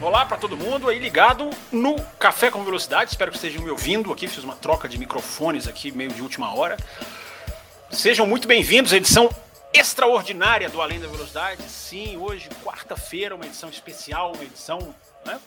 [0.00, 3.10] Olá para todo mundo aí ligado no Café com Velocidade.
[3.10, 4.28] Espero que estejam me ouvindo aqui.
[4.28, 6.76] Fiz uma troca de microfones aqui, meio de última hora.
[7.90, 9.28] Sejam muito bem-vindos à edição
[9.74, 11.64] extraordinária do Além da Velocidade.
[11.64, 14.94] Sim, hoje, quarta-feira, uma edição especial, uma edição
[15.26, 15.40] né,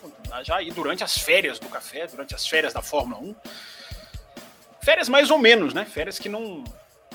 [0.43, 3.35] já aí durante as férias do café, durante as férias da Fórmula 1.
[4.81, 5.85] Férias mais ou menos, né?
[5.85, 6.61] Férias que não,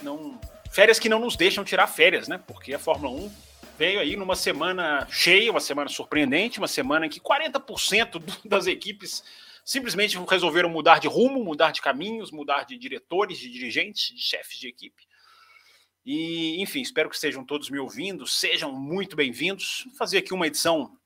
[0.03, 0.41] não,
[0.71, 2.41] férias que não nos deixam tirar férias, né?
[2.47, 3.31] Porque a Fórmula 1
[3.77, 9.23] veio aí numa semana cheia, uma semana surpreendente, uma semana em que 40% das equipes
[9.65, 14.59] simplesmente resolveram mudar de rumo, mudar de caminhos, mudar de diretores, de dirigentes, de chefes
[14.59, 15.07] de equipe.
[16.05, 19.83] E, enfim, espero que estejam todos me ouvindo, sejam muito bem-vindos.
[19.87, 20.97] Vou fazer aqui uma edição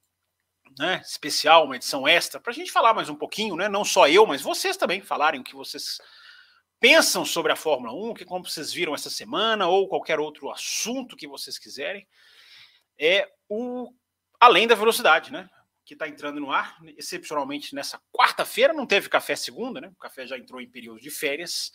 [0.78, 3.69] né, especial, uma edição extra, para a gente falar mais um pouquinho, né?
[3.69, 5.98] Não só eu, mas vocês também falarem o que vocês
[6.78, 11.17] pensam sobre a Fórmula 1, que como vocês viram essa semana, ou qualquer outro assunto
[11.17, 12.06] que vocês quiserem.
[13.01, 13.91] É o
[14.39, 15.48] Além da Velocidade, né?
[15.84, 19.89] Que está entrando no ar, excepcionalmente nessa quarta-feira, não teve café segunda, né?
[19.89, 21.73] O café já entrou em período de férias.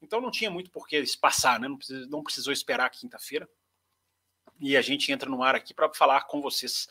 [0.00, 1.68] Então não tinha muito por que passar, né?
[1.68, 3.48] Não, precisou, não precisou esperar quinta-feira.
[4.60, 6.86] E a gente entra no ar aqui para falar com vocês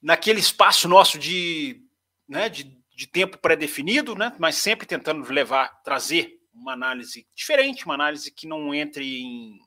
[0.00, 1.80] naquele espaço nosso de,
[2.26, 4.34] né, de, de tempo pré-definido, né?
[4.38, 9.58] Mas sempre tentando levar, trazer uma análise diferente, uma análise que não entre em,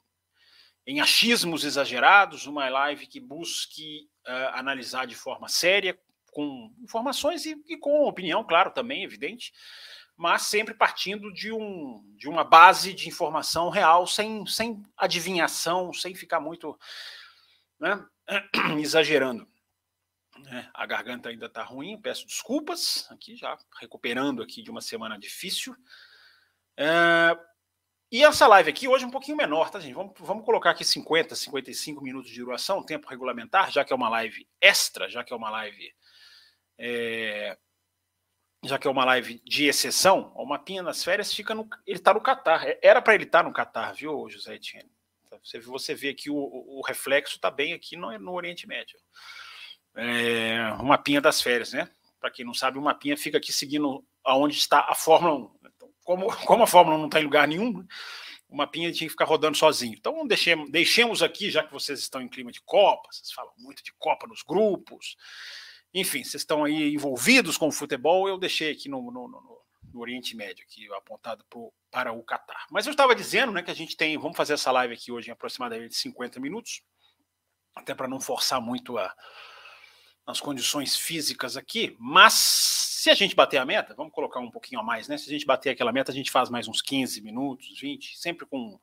[0.87, 5.97] em achismos exagerados, uma live que busque uh, analisar de forma séria,
[6.31, 9.53] com informações e, e com opinião, claro, também evidente,
[10.17, 16.13] mas sempre partindo de, um, de uma base de informação real, sem, sem adivinhação, sem
[16.13, 16.77] ficar muito
[17.79, 18.05] né,
[18.79, 19.47] exagerando.
[20.47, 25.17] É, a garganta ainda está ruim, peço desculpas, aqui já recuperando aqui de uma semana
[25.17, 25.75] difícil.
[26.77, 27.37] É,
[28.11, 29.93] e essa live aqui hoje é um pouquinho menor, tá, gente?
[29.93, 34.09] Vamos, vamos colocar aqui 50, 55 minutos de duração, tempo regulamentar, já que é uma
[34.09, 35.93] live extra, já que é uma live
[36.77, 37.57] é,
[38.63, 41.67] já que é uma live de exceção, o mapinha nas férias fica no.
[41.85, 42.67] Ele está no Catar.
[42.67, 44.89] É, era para ele estar tá no Catar, viu, José Etienne?
[45.43, 48.97] Você, você vê que o, o reflexo está bem aqui no, no Oriente Médio.
[49.95, 51.89] É, o mapinha das férias, né?
[52.19, 55.64] Para quem não sabe, o mapinha fica aqui seguindo aonde está a Fórmula 1.
[56.05, 57.85] Como, como a Fórmula 1 não está em lugar nenhum, né?
[58.47, 59.95] o mapinha tinha que ficar rodando sozinho.
[59.97, 63.83] Então, deixemos, deixemos aqui, já que vocês estão em clima de Copa, vocês falam muito
[63.83, 65.17] de Copa nos grupos.
[65.93, 69.61] Enfim, vocês estão aí envolvidos com o futebol, eu deixei aqui no, no, no,
[69.93, 72.65] no Oriente Médio, aqui apontado pro, para o Catar.
[72.69, 75.29] Mas eu estava dizendo né, que a gente tem, vamos fazer essa live aqui hoje
[75.29, 76.81] em aproximadamente 50 minutos,
[77.75, 79.13] até para não forçar muito a,
[80.25, 84.81] as condições físicas aqui, mas se a gente bater a meta, vamos colocar um pouquinho
[84.81, 85.15] a mais, né?
[85.15, 88.47] Se a gente bater aquela meta, a gente faz mais uns 15 minutos, 20, sempre
[88.47, 88.79] com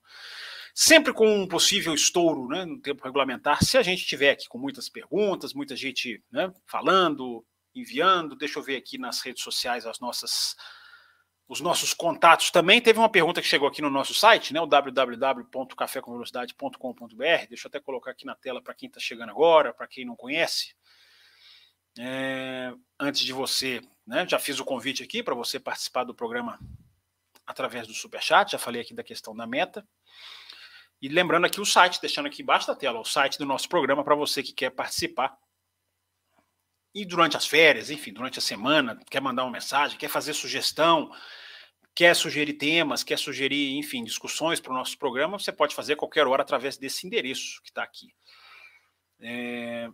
[0.72, 4.58] sempre com um possível estouro né, no tempo regulamentar, se a gente tiver aqui com
[4.58, 7.44] muitas perguntas, muita gente né, falando,
[7.74, 10.54] enviando, deixa eu ver aqui nas redes sociais as nossas
[11.48, 12.80] os nossos contatos também.
[12.80, 17.46] Teve uma pergunta que chegou aqui no nosso site, né, o www.cafécomvelocidade.com.br.
[17.48, 20.14] Deixa eu até colocar aqui na tela para quem está chegando agora, para quem não
[20.14, 20.76] conhece.
[21.98, 26.58] É, antes de você, né, já fiz o convite aqui para você participar do programa
[27.46, 29.86] através do Superchat, já falei aqui da questão da meta.
[31.00, 34.04] E lembrando aqui o site, deixando aqui embaixo da tela, o site do nosso programa
[34.04, 35.36] para você que quer participar.
[36.94, 41.10] E durante as férias, enfim, durante a semana, quer mandar uma mensagem, quer fazer sugestão,
[41.94, 45.96] quer sugerir temas, quer sugerir, enfim, discussões para o nosso programa, você pode fazer a
[45.96, 48.14] qualquer hora através desse endereço que está aqui.
[49.20, 49.88] É,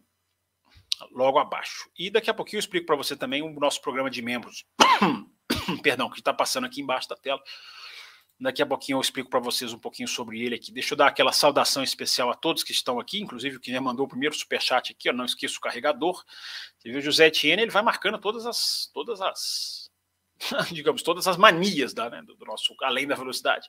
[1.12, 1.90] logo abaixo.
[1.98, 4.64] E daqui a pouquinho eu explico para você também o nosso programa de membros.
[5.82, 7.40] Perdão, que está passando aqui embaixo da tela.
[8.40, 10.70] Daqui a pouquinho eu explico para vocês um pouquinho sobre ele aqui.
[10.70, 13.80] Deixa eu dar aquela saudação especial a todos que estão aqui, inclusive o que já
[13.80, 16.24] mandou o primeiro superchat aqui, eu não esqueço o carregador.
[16.78, 19.87] Você viu o José Etienne, ele vai marcando todas as, todas as,
[20.72, 23.68] digamos, todas as manias da, né, do nosso, além da velocidade.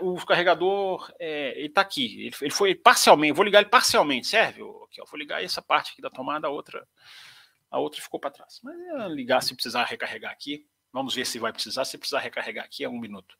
[0.00, 4.62] O, carregador, é, ele está aqui, ele, ele, foi parcialmente, vou ligar ele parcialmente, serve?
[4.84, 6.86] Aqui, ó, vou ligar essa parte aqui da tomada, a outra,
[7.70, 8.60] a outra ficou para trás.
[8.62, 10.66] Mas é ligar se precisar recarregar aqui.
[10.92, 11.84] Vamos ver se vai precisar.
[11.84, 13.36] Se precisar recarregar aqui, é um minuto.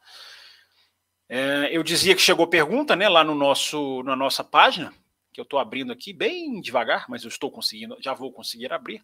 [1.29, 4.95] É, eu dizia que chegou pergunta, né, lá no nosso, na nossa página,
[5.33, 9.03] que eu estou abrindo aqui bem devagar, mas eu estou conseguindo, já vou conseguir abrir.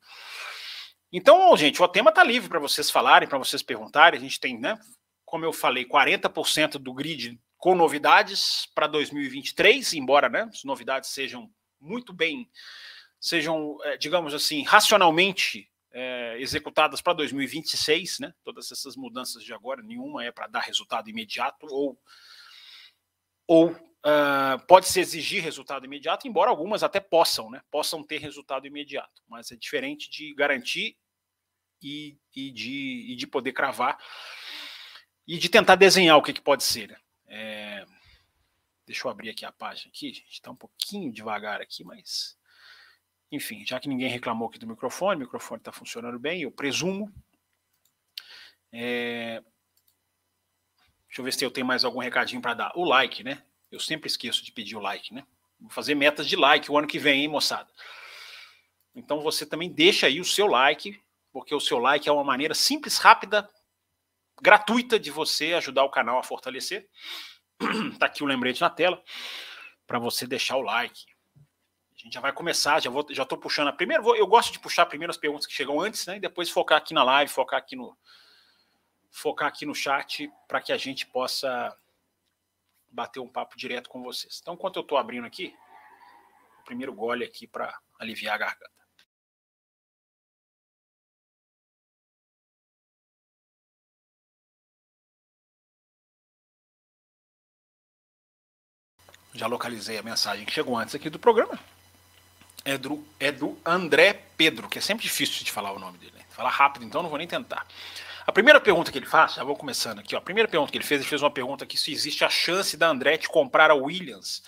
[1.17, 4.19] Então, gente, o tema está livre para vocês falarem, para vocês perguntarem.
[4.19, 4.77] A gente tem, né,
[5.25, 11.49] como eu falei, 40% do grid com novidades para 2023, embora né, as novidades sejam
[11.81, 12.51] muito bem,
[13.21, 18.35] sejam, é, digamos assim, racionalmente é, executadas para 2026, né?
[18.43, 21.97] Todas essas mudanças de agora, nenhuma é para dar resultado imediato ou
[23.47, 27.61] ou uh, pode se exigir resultado imediato, embora algumas até possam, né?
[27.71, 30.97] Possam ter resultado imediato, mas é diferente de garantir
[31.85, 34.03] e, e, de, e de poder cravar
[35.27, 36.89] e de tentar desenhar o que, que pode ser.
[36.89, 36.97] Né?
[37.27, 37.87] É,
[38.87, 40.31] deixa eu abrir aqui a página aqui, gente.
[40.31, 42.39] Está um pouquinho devagar aqui, mas
[43.31, 47.13] enfim, já que ninguém reclamou aqui do microfone, o microfone está funcionando bem, eu presumo.
[48.73, 49.43] É...
[51.07, 52.73] Deixa eu ver se eu tenho mais algum recadinho para dar.
[52.75, 53.43] O like, né?
[53.71, 55.27] Eu sempre esqueço de pedir o like, né?
[55.61, 57.71] Vou fazer metas de like o ano que vem, hein, moçada?
[58.95, 61.01] Então você também deixa aí o seu like,
[61.35, 63.51] porque o seu like é uma maneira simples, rápida,
[64.41, 66.89] gratuita de você ajudar o canal a fortalecer.
[67.99, 69.03] tá aqui o um lembrete na tela
[69.85, 71.07] para você deixar o like.
[71.37, 74.01] A gente já vai começar, já vou, já estou puxando a primeira.
[74.17, 76.19] Eu gosto de puxar primeiro as perguntas que chegam antes, né?
[76.19, 77.99] E depois focar aqui na live, focar aqui no
[79.11, 81.77] focar aqui no chat para que a gente possa
[82.93, 84.39] bater um papo direto com vocês.
[84.41, 85.53] Então, enquanto eu estou abrindo aqui,
[86.61, 88.74] o primeiro gole aqui para aliviar a garganta.
[99.35, 101.59] Já localizei a mensagem que chegou antes aqui do programa.
[102.65, 106.13] É do, é do André Pedro, que é sempre difícil de falar o nome dele.
[106.15, 106.25] Né?
[106.31, 107.67] Falar rápido, então não vou nem tentar.
[108.27, 110.19] A primeira pergunta que ele faz, já vou começando aqui, ó.
[110.19, 112.77] A primeira pergunta que ele fez, ele fez uma pergunta aqui se existe a chance
[112.77, 114.43] da Andretti comprar a Williams,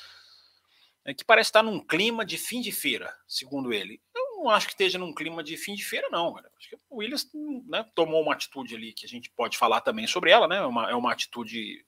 [1.05, 4.01] né, que parece estar num clima de fim de feira, segundo ele.
[4.15, 6.33] Eu não acho que esteja num clima de fim de feira, não.
[6.33, 6.51] Cara.
[6.59, 7.29] Acho que o Williams
[7.69, 10.57] né, tomou uma atitude ali que a gente pode falar também sobre ela, né?
[10.57, 11.85] É uma, é uma atitude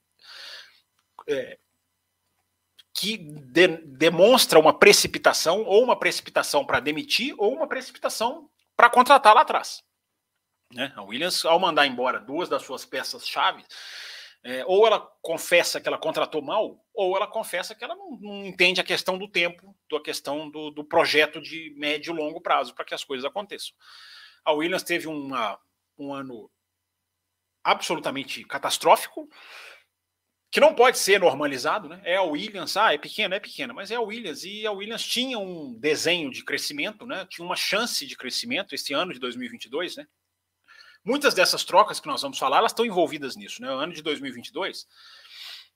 [1.27, 1.57] é,
[2.93, 9.33] que de, demonstra uma precipitação, ou uma precipitação para demitir, ou uma precipitação para contratar
[9.33, 9.83] lá atrás.
[10.73, 10.93] Né?
[10.95, 13.63] A Williams, ao mandar embora duas das suas peças-chave,
[14.43, 18.45] é, ou ela confessa que ela contratou mal, ou ela confessa que ela não, não
[18.45, 22.73] entende a questão do tempo, a questão do, do projeto de médio e longo prazo
[22.73, 23.75] para que as coisas aconteçam.
[24.45, 25.59] A Williams teve uma,
[25.97, 26.49] um ano
[27.63, 29.27] absolutamente catastrófico,
[30.51, 32.01] que não pode ser normalizado, né?
[32.03, 35.05] É a Williams, ah, é pequena, é pequena, mas é a Williams e a Williams
[35.05, 37.27] tinha um desenho de crescimento, né?
[37.29, 40.07] Tinha uma chance de crescimento esse ano de 2022, né?
[41.05, 43.69] Muitas dessas trocas que nós vamos falar, elas estão envolvidas nisso, né?
[43.69, 44.87] O ano de 2022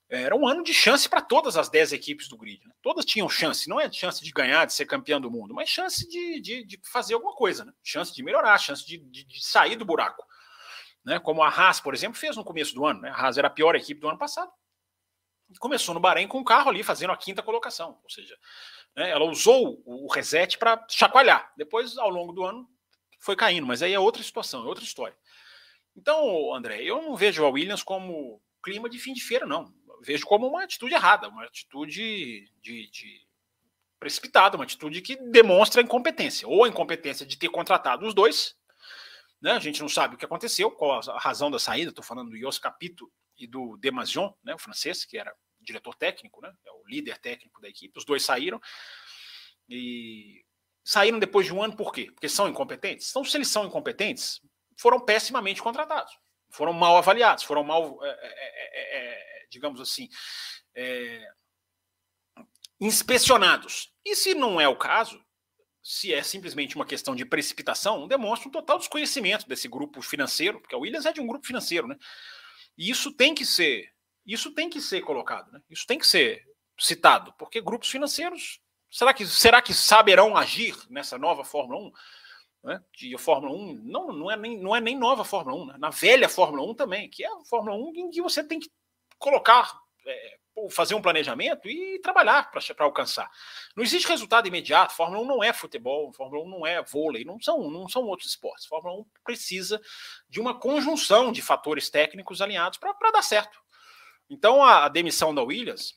[0.10, 2.62] era um ano de chance para todas as 10 equipes do grid.
[2.68, 2.74] Né?
[2.81, 6.08] Todas tinham chance, não é chance de ganhar, de ser campeão do mundo, mas chance
[6.08, 7.72] de, de, de fazer alguma coisa, né?
[7.84, 10.24] Chance de melhorar, chance de, de, de sair do buraco.
[11.06, 11.20] Né?
[11.20, 13.02] Como a Haas, por exemplo, fez no começo do ano.
[13.02, 13.10] Né?
[13.10, 14.52] A Haas era a pior equipe do ano passado
[15.60, 18.38] começou no Bahrein com o carro ali fazendo a quinta colocação, ou seja,
[18.95, 21.51] né, ela usou o reset para chacoalhar.
[21.57, 22.68] Depois, ao longo do ano,
[23.19, 25.16] foi caindo, mas aí é outra situação, é outra história.
[25.95, 29.74] Então, André, eu não vejo a Williams como clima de fim de feira, não.
[29.88, 33.22] Eu vejo como uma atitude errada, uma atitude de, de
[34.00, 38.56] precipitada, uma atitude que demonstra incompetência, ou a incompetência de ter contratado os dois.
[39.42, 39.51] Né?
[39.51, 41.89] A gente não sabe o que aconteceu, qual a razão da saída.
[41.89, 46.41] Estou falando do Jos Capito e do Demasion, né, o francês, que era diretor técnico,
[46.41, 47.98] né, é o líder técnico da equipe.
[47.98, 48.60] Os dois saíram
[49.69, 50.43] e
[50.84, 52.12] saíram depois de um ano por quê?
[52.12, 53.10] Porque são incompetentes?
[53.10, 54.41] Então, se eles são incompetentes,
[54.77, 56.13] foram pessimamente contratados,
[56.51, 60.10] foram mal avaliados, foram mal, é, é, é, digamos assim,
[62.79, 63.93] inspecionados.
[64.05, 65.24] E se não é o caso,
[65.81, 70.75] se é simplesmente uma questão de precipitação, demonstra um total desconhecimento desse grupo financeiro, porque
[70.75, 71.98] a Williams é de um grupo financeiro, né?
[72.77, 73.89] E isso tem que ser,
[74.25, 75.62] isso tem que ser colocado, né?
[75.70, 76.44] Isso tem que ser
[76.80, 81.92] citado, porque grupos financeiros, será que será que saberão agir nessa nova Fórmula 1?
[82.63, 82.84] Né?
[82.94, 85.75] De Fórmula 1 não, não, é nem, não é nem nova Fórmula 1, né?
[85.77, 88.72] na velha Fórmula 1 também, que é a Fórmula 1 em que você tem que
[89.18, 90.38] colocar, é,
[90.69, 93.29] fazer um planejamento e trabalhar para alcançar.
[93.75, 94.93] Não existe resultado imediato.
[94.93, 98.29] Fórmula 1 não é futebol, Fórmula 1 não é vôlei, não são, não são outros
[98.29, 98.65] esportes.
[98.65, 99.81] Fórmula 1 precisa
[100.29, 103.60] de uma conjunção de fatores técnicos alinhados para dar certo.
[104.29, 105.95] Então a, a, demissão da Williams,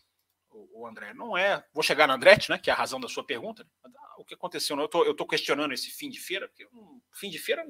[0.50, 1.64] o, o, André, não é.
[1.72, 2.58] Vou chegar na Andretti, né?
[2.58, 3.64] Que é a razão da sua pergunta.
[3.84, 4.76] Né, o que aconteceu?
[4.76, 7.64] Né, eu estou questionando esse fim de feira, porque um fim de feira,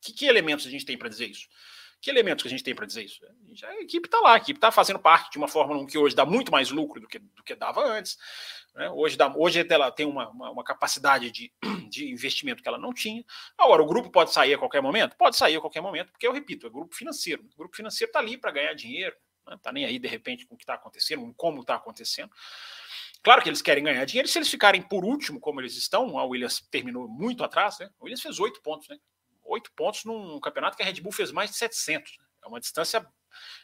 [0.00, 1.48] que, que elementos a gente tem para dizer isso?
[2.00, 3.20] Que elementos que a gente tem para dizer isso?
[3.64, 6.14] A equipe está lá, a equipe está fazendo parte de uma Fórmula 1 que hoje
[6.14, 8.16] dá muito mais lucro do que, do que dava antes.
[8.74, 8.88] Né?
[8.90, 11.52] Hoje, dá, hoje ela tem uma, uma, uma capacidade de,
[11.90, 13.24] de investimento que ela não tinha.
[13.56, 15.16] Agora, o grupo pode sair a qualquer momento?
[15.16, 17.44] Pode sair a qualquer momento, porque eu repito, é grupo financeiro.
[17.54, 19.56] O grupo financeiro está ali para ganhar dinheiro, não né?
[19.56, 22.30] está nem aí de repente com o que está acontecendo, com como está acontecendo.
[23.24, 26.24] Claro que eles querem ganhar dinheiro, se eles ficarem por último, como eles estão, a
[26.24, 27.90] Williams terminou muito atrás, né?
[27.98, 28.96] A Williams fez oito pontos, né?
[29.48, 32.18] Oito pontos num campeonato que a Red Bull fez mais de 700.
[32.18, 32.24] Né?
[32.44, 33.06] É uma distância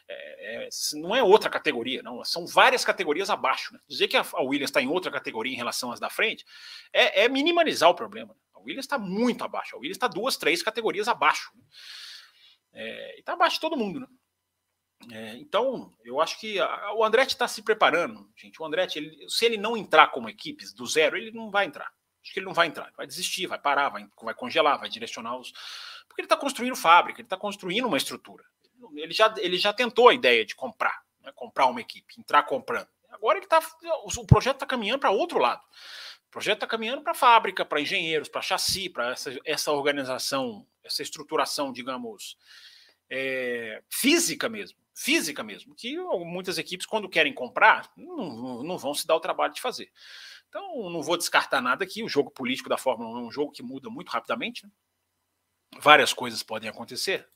[0.07, 2.23] é, é, não é outra categoria, não.
[2.23, 3.73] São várias categorias abaixo.
[3.73, 3.79] Né?
[3.87, 6.45] Dizer que a, Williams está em outra categoria em relação às da frente
[6.93, 8.33] é, é minimalizar o problema.
[8.33, 8.39] Né?
[8.53, 9.75] A Williams está muito abaixo.
[9.75, 11.51] A Williams está duas, três categorias abaixo.
[11.55, 11.63] Né?
[12.73, 13.99] É, e está abaixo de todo mundo.
[13.99, 14.07] Né?
[15.11, 18.61] É, então, eu acho que a, o Andretti está se preparando, gente.
[18.61, 21.91] O Andretti, ele, se ele não entrar como equipes do zero, ele não vai entrar.
[22.25, 25.37] Acho que ele não vai entrar, vai desistir, vai parar, vai, vai congelar, vai direcionar
[25.37, 25.51] os.
[26.07, 28.43] Porque ele está construindo fábrica, ele está construindo uma estrutura
[28.95, 32.87] ele já, ele já tentou a ideia de comprar, né, comprar uma equipe, entrar comprando.
[33.09, 33.59] Agora ele tá,
[34.03, 35.61] o projeto está caminhando para outro lado.
[36.27, 41.01] O projeto está caminhando para fábrica, para engenheiros, para chassi, para essa, essa organização, essa
[41.01, 42.37] estruturação, digamos,
[43.09, 44.77] é, física mesmo.
[44.93, 49.53] Física mesmo, que muitas equipes, quando querem comprar, não, não vão se dar o trabalho
[49.53, 49.91] de fazer.
[50.55, 52.01] Então, não vou descartar nada aqui.
[52.01, 54.65] O jogo político da Fórmula 1 é um jogo que muda muito rapidamente.
[54.65, 54.71] Né?
[55.79, 57.27] Várias coisas podem acontecer.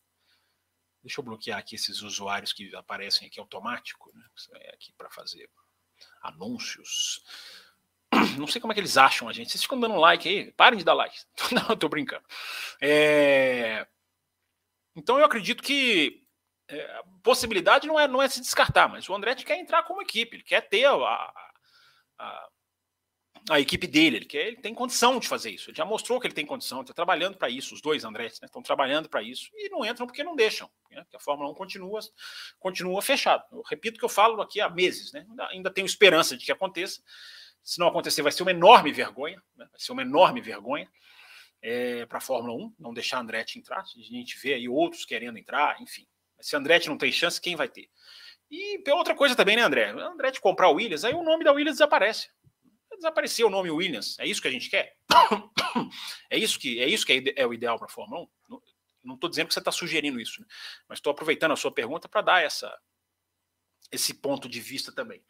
[1.03, 4.25] Deixa eu bloquear aqui esses usuários que aparecem aqui automático, né?
[4.61, 5.49] É aqui para fazer
[6.21, 7.21] anúncios.
[8.39, 9.51] Não sei como é que eles acham a gente.
[9.51, 10.53] Vocês ficam dando like aí?
[10.53, 11.19] Parem de dar like.
[11.51, 12.23] Não, eu tô brincando.
[12.79, 13.85] É...
[14.95, 16.25] Então eu acredito que
[16.69, 20.37] é, possibilidade não é, não é se descartar, mas o Andretti quer entrar como equipe,
[20.37, 21.51] ele quer ter a, a,
[22.19, 22.49] a
[23.49, 25.69] a equipe dele, ele, quer, ele tem condição de fazer isso.
[25.69, 27.73] Ele já mostrou que ele tem condição, está trabalhando para isso.
[27.73, 30.69] Os dois Andretti né, estão trabalhando para isso e não entram porque não deixam.
[30.91, 31.99] Né, a Fórmula 1 continua,
[32.59, 33.43] continua fechada.
[33.51, 37.01] Eu repito que eu falo aqui há meses, né, ainda, tenho esperança de que aconteça.
[37.63, 40.89] Se não acontecer, vai ser uma enorme vergonha, né, vai ser uma enorme vergonha
[41.61, 43.81] é, para a Fórmula 1, não deixar Andretti entrar.
[43.81, 46.07] A gente vê aí outros querendo entrar, enfim.
[46.39, 47.89] Se Andretti não tem chance, quem vai ter?
[48.49, 49.89] E outra coisa também, né, André?
[49.89, 52.29] Andretti comprar o Williams, aí o nome da Williams desaparece
[52.99, 54.17] desaparecer o nome Williams.
[54.19, 54.95] É isso que a gente quer?
[56.31, 58.59] É isso que é isso que é o ideal para a Fórmula 1?
[59.03, 60.47] Não estou dizendo que você está sugerindo isso, né?
[60.87, 62.75] mas estou aproveitando a sua pergunta para dar essa,
[63.91, 65.23] esse ponto de vista também.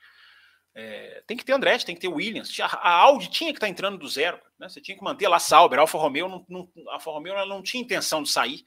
[0.73, 2.57] É, tem que ter Andretti, tem que ter Williams.
[2.59, 4.39] A, Audi tinha que estar tá entrando do zero.
[4.57, 4.69] Né?
[4.69, 5.77] Você tinha que manter lá Sauber.
[5.79, 8.65] A Alfa Romeo não, não, a Alfa Romeo ela não tinha intenção de sair.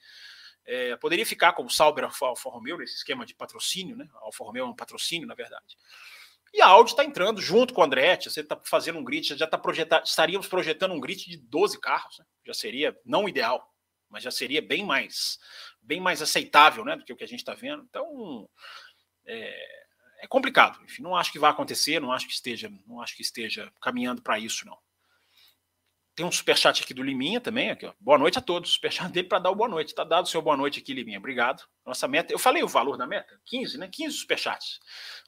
[0.64, 4.08] É, poderia ficar como Sauber Alfa, Alfa Romeo nesse esquema de patrocínio, né?
[4.14, 5.76] A Alfa Romeo é um patrocínio, na verdade.
[6.52, 8.30] E a Audi está entrando junto com o Andretti.
[8.30, 12.18] Você está fazendo um grid, já está projetado, estaríamos projetando um grid de 12 carros.
[12.18, 12.24] Né?
[12.46, 13.72] Já seria não ideal,
[14.10, 15.38] mas já seria bem mais,
[15.80, 17.82] bem mais aceitável, né, do que o que a gente está vendo.
[17.88, 18.48] Então
[19.26, 19.56] é,
[20.20, 20.78] é, complicado.
[20.84, 24.22] Enfim, não acho que vai acontecer, não acho que esteja, não acho que esteja caminhando
[24.22, 24.78] para isso, não.
[26.14, 27.70] Tem um superchat aqui do Liminha também.
[27.70, 27.92] Aqui, ó.
[27.98, 28.72] Boa noite a todos.
[28.72, 29.88] Superchat dele para dar o boa noite.
[29.88, 31.18] Está dado o seu boa noite aqui, Liminha.
[31.18, 31.64] Obrigado.
[31.86, 32.32] Nossa meta.
[32.32, 33.40] Eu falei o valor da meta?
[33.46, 33.88] 15, né?
[33.90, 34.78] 15 superchats.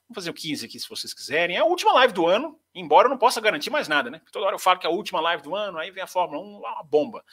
[0.02, 1.56] Vamos fazer o 15 aqui se vocês quiserem.
[1.56, 4.20] É a última live do ano, embora eu não possa garantir mais nada, né?
[4.30, 6.42] Toda hora eu falo que é a última live do ano, aí vem a Fórmula
[6.42, 7.24] 1, uma bomba.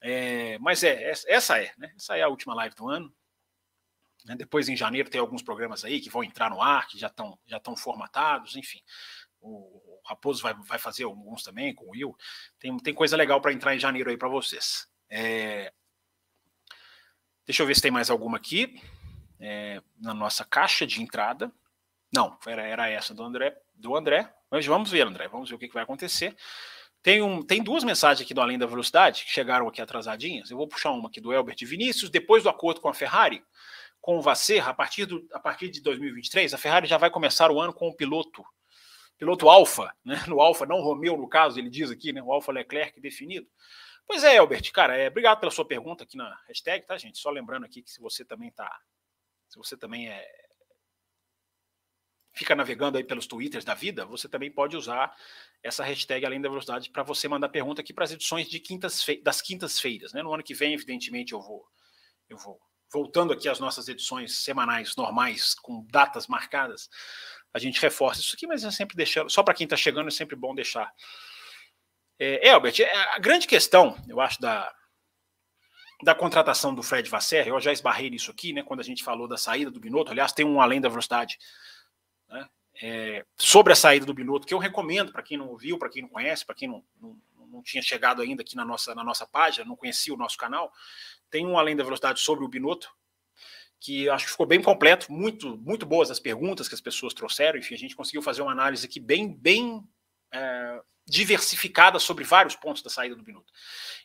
[0.00, 1.92] É, mas é, essa é, né?
[1.94, 3.12] Essa é a última live do ano.
[4.36, 7.38] Depois, em janeiro, tem alguns programas aí que vão entrar no ar, que já estão
[7.44, 8.80] já formatados, enfim.
[9.42, 12.16] O, Raposo vai, vai fazer alguns também com o Will.
[12.58, 14.88] Tem, tem coisa legal para entrar em janeiro aí para vocês.
[15.08, 15.72] É...
[17.46, 18.80] Deixa eu ver se tem mais alguma aqui
[19.40, 21.52] é, na nossa caixa de entrada.
[22.14, 24.32] Não, era, era essa do André, do André.
[24.50, 26.36] Mas vamos ver, André, vamos ver o que, que vai acontecer.
[27.02, 30.50] Tem, um, tem duas mensagens aqui do Além da Velocidade que chegaram aqui atrasadinhas.
[30.50, 32.10] Eu vou puxar uma aqui do Elbert Vinícius.
[32.10, 33.42] Depois do acordo com a Ferrari,
[34.00, 37.50] com o Vasser, a partir, do, a partir de 2023, a Ferrari já vai começar
[37.50, 38.44] o ano com o piloto
[39.22, 40.20] piloto Alfa, né?
[40.26, 42.20] No Alfa, não Romeo, no caso, ele diz aqui, né?
[42.20, 43.48] O Alfa Leclerc definido.
[44.04, 47.18] Pois é, Albert, cara, é, obrigado pela sua pergunta aqui na hashtag, tá, gente?
[47.18, 48.76] Só lembrando aqui que se você também tá.
[49.48, 50.28] Se você também é.
[52.34, 55.14] Fica navegando aí pelos twitters da vida, você também pode usar
[55.62, 59.06] essa hashtag além da velocidade para você mandar pergunta aqui para as edições de quintas
[59.22, 60.20] das quintas-feiras, né?
[60.20, 61.64] No ano que vem, evidentemente, eu vou
[62.28, 62.60] eu vou
[62.92, 66.90] voltando aqui às nossas edições semanais normais com datas marcadas
[67.54, 70.10] a gente reforça isso aqui, mas é sempre deixando, só para quem está chegando é
[70.10, 70.92] sempre bom deixar.
[72.18, 74.72] É, é, a grande questão, eu acho, da,
[76.02, 79.28] da contratação do Fred Vasser, eu já esbarrei nisso aqui, né, quando a gente falou
[79.28, 81.38] da saída do Binotto, aliás, tem um além da velocidade
[82.28, 82.48] né,
[82.80, 86.02] é, sobre a saída do Binotto, que eu recomendo para quem não ouviu, para quem
[86.02, 89.26] não conhece, para quem não, não, não, tinha chegado ainda aqui na nossa, na nossa
[89.26, 90.72] página, não conhecia o nosso canal,
[91.30, 92.92] tem um além da velocidade sobre o Binotto,
[93.82, 97.58] que acho que ficou bem completo, muito, muito boas as perguntas que as pessoas trouxeram.
[97.58, 99.82] Enfim, a gente conseguiu fazer uma análise aqui bem, bem,
[100.32, 103.52] é, diversificada sobre vários pontos da saída do Binotto.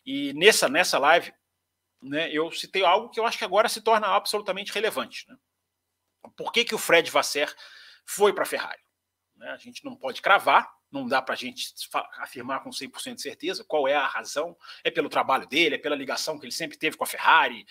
[0.04, 1.32] E nessa, nessa live,
[2.02, 5.30] né, eu citei algo que eu acho que agora se torna absolutamente relevante.
[5.30, 5.38] Né?
[6.36, 7.54] Por que, que o Fred Vasser
[8.04, 8.82] foi para a Ferrari?
[9.36, 9.48] Né?
[9.52, 11.72] A gente não pode cravar, não dá para a gente
[12.18, 14.58] afirmar com 100% de certeza qual é a razão.
[14.84, 17.64] É pelo trabalho dele, é pela ligação que ele sempre teve com a Ferrari,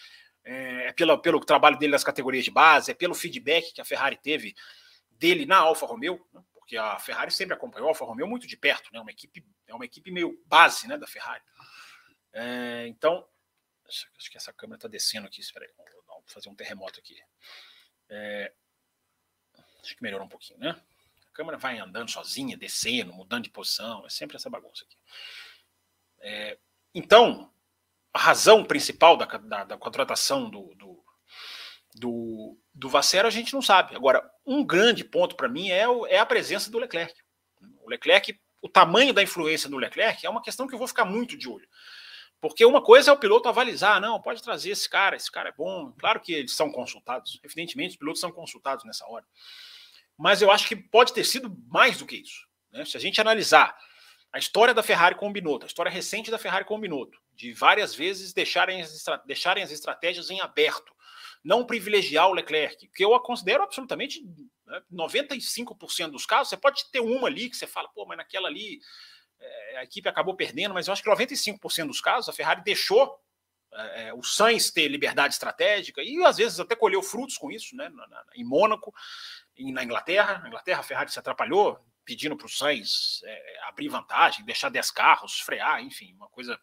[0.46, 3.84] é, é pela, pelo trabalho dele nas categorias de base, é pelo feedback que a
[3.84, 4.54] Ferrari teve
[5.10, 6.42] dele na Alfa Romeo, né?
[6.54, 9.00] porque a Ferrari sempre acompanhou a Alfa Romeo muito de perto, né?
[9.00, 11.42] uma equipe, é uma equipe meio base né, da Ferrari.
[12.32, 13.26] É, então,
[13.88, 15.72] acho que essa câmera está descendo aqui, espera aí,
[16.06, 17.16] vou fazer um terremoto aqui.
[18.08, 18.52] É,
[19.82, 20.80] acho que melhorou um pouquinho, né?
[21.28, 24.96] A câmera vai andando sozinha, descendo, mudando de posição, é sempre essa bagunça aqui.
[26.20, 26.58] É,
[26.94, 27.52] então,
[28.16, 31.04] a razão principal da, da, da contratação do, do,
[31.96, 33.94] do, do Vassero a gente não sabe.
[33.94, 37.14] Agora, um grande ponto para mim é, o, é a presença do Leclerc.
[37.82, 41.04] O Leclerc, o tamanho da influência do Leclerc é uma questão que eu vou ficar
[41.04, 41.68] muito de olho.
[42.40, 45.52] Porque uma coisa é o piloto avalizar, não, pode trazer esse cara, esse cara é
[45.52, 45.92] bom.
[45.98, 49.26] Claro que eles são consultados, evidentemente, os pilotos são consultados nessa hora.
[50.16, 52.46] Mas eu acho que pode ter sido mais do que isso.
[52.72, 52.82] Né?
[52.86, 53.76] Se a gente analisar
[54.36, 57.18] a história da Ferrari com o Binotto, a história recente da Ferrari com o Binotto,
[57.34, 60.94] de várias vezes deixarem as, deixarem as estratégias em aberto,
[61.42, 64.22] não privilegiar o Leclerc, que eu a considero absolutamente
[64.66, 68.48] né, 95% dos casos, você pode ter uma ali que você fala, pô, mas naquela
[68.48, 68.78] ali
[69.40, 73.18] é, a equipe acabou perdendo, mas eu acho que 95% dos casos a Ferrari deixou
[73.72, 77.88] é, o Sainz ter liberdade estratégica e às vezes até colheu frutos com isso, né?
[77.88, 78.94] Na, na, em Mônaco
[79.56, 80.40] e na Inglaterra.
[80.40, 84.90] Na Inglaterra a Ferrari se atrapalhou, pedindo para o Sainz é, abrir vantagem, deixar 10
[84.92, 86.58] carros, frear, enfim, uma coisa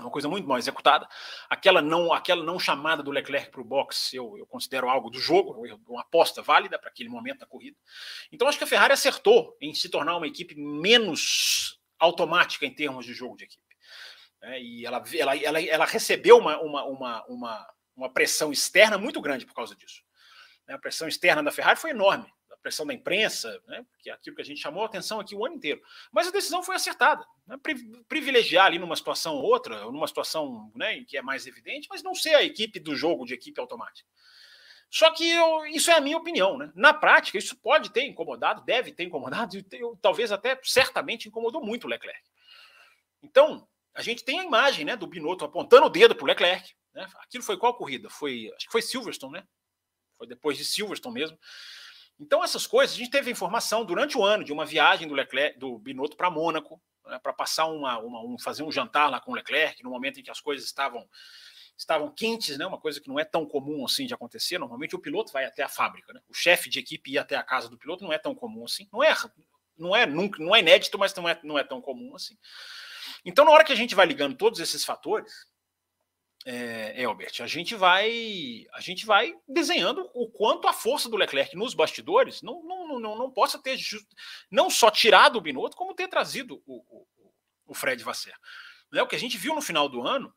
[0.00, 1.08] uma coisa muito mal executada.
[1.50, 5.18] Aquela não, aquela não chamada do Leclerc para o box, eu, eu, considero algo do
[5.18, 7.76] jogo, uma aposta válida para aquele momento da corrida.
[8.30, 13.04] Então acho que a Ferrari acertou em se tornar uma equipe menos automática em termos
[13.04, 13.66] de jogo de equipe.
[14.40, 19.20] É, e ela, ela, ela, ela recebeu uma, uma, uma, uma, uma pressão externa muito
[19.20, 20.04] grande por causa disso.
[20.64, 24.36] Né, a pressão externa da Ferrari foi enorme pressão da imprensa, né, que é aquilo
[24.36, 25.80] que a gente chamou a atenção aqui o ano inteiro.
[26.12, 27.24] Mas a decisão foi acertada.
[27.46, 27.56] Né,
[28.08, 32.02] privilegiar ali numa situação ou outra, ou numa situação né, que é mais evidente, mas
[32.02, 34.08] não ser a equipe do jogo de equipe automática.
[34.90, 36.56] Só que eu, isso é a minha opinião.
[36.56, 36.72] Né?
[36.74, 39.64] Na prática, isso pode ter incomodado, deve ter incomodado, e
[40.00, 42.22] talvez até certamente incomodou muito o Leclerc.
[43.22, 46.74] Então, a gente tem a imagem né, do Binotto apontando o dedo para o Leclerc.
[46.94, 47.06] Né?
[47.20, 48.08] Aquilo foi qual corrida?
[48.08, 49.44] Foi, acho que foi Silverstone, né?
[50.16, 51.38] Foi depois de Silverstone mesmo.
[52.20, 55.58] Então, essas coisas, a gente teve informação durante o ano de uma viagem do Leclerc,
[55.58, 59.32] do Binotto para Mônaco, né, para passar uma, uma um, fazer um jantar lá com
[59.32, 61.08] o Leclerc, no momento em que as coisas estavam
[61.76, 62.66] estavam quentes, né?
[62.66, 64.58] Uma coisa que não é tão comum assim de acontecer.
[64.58, 66.20] Normalmente o piloto vai até a fábrica, né?
[66.28, 68.88] O chefe de equipe ir até a casa do piloto não é tão comum assim.
[68.92, 69.14] Não é,
[69.78, 72.36] não é nunca, não é inédito, mas não é, não é tão comum assim.
[73.24, 75.32] Então, na hora que a gente vai ligando todos esses fatores,
[76.46, 81.56] é, Elbert, a gente vai a gente vai desenhando o quanto a força do Leclerc
[81.56, 84.06] nos bastidores não, não, não, não possa ter just,
[84.50, 87.06] não só tirado o Binotto, como ter trazido o, o,
[87.66, 88.34] o Fred Vasser.
[88.92, 89.02] Né?
[89.02, 90.32] O que a gente viu no final do ano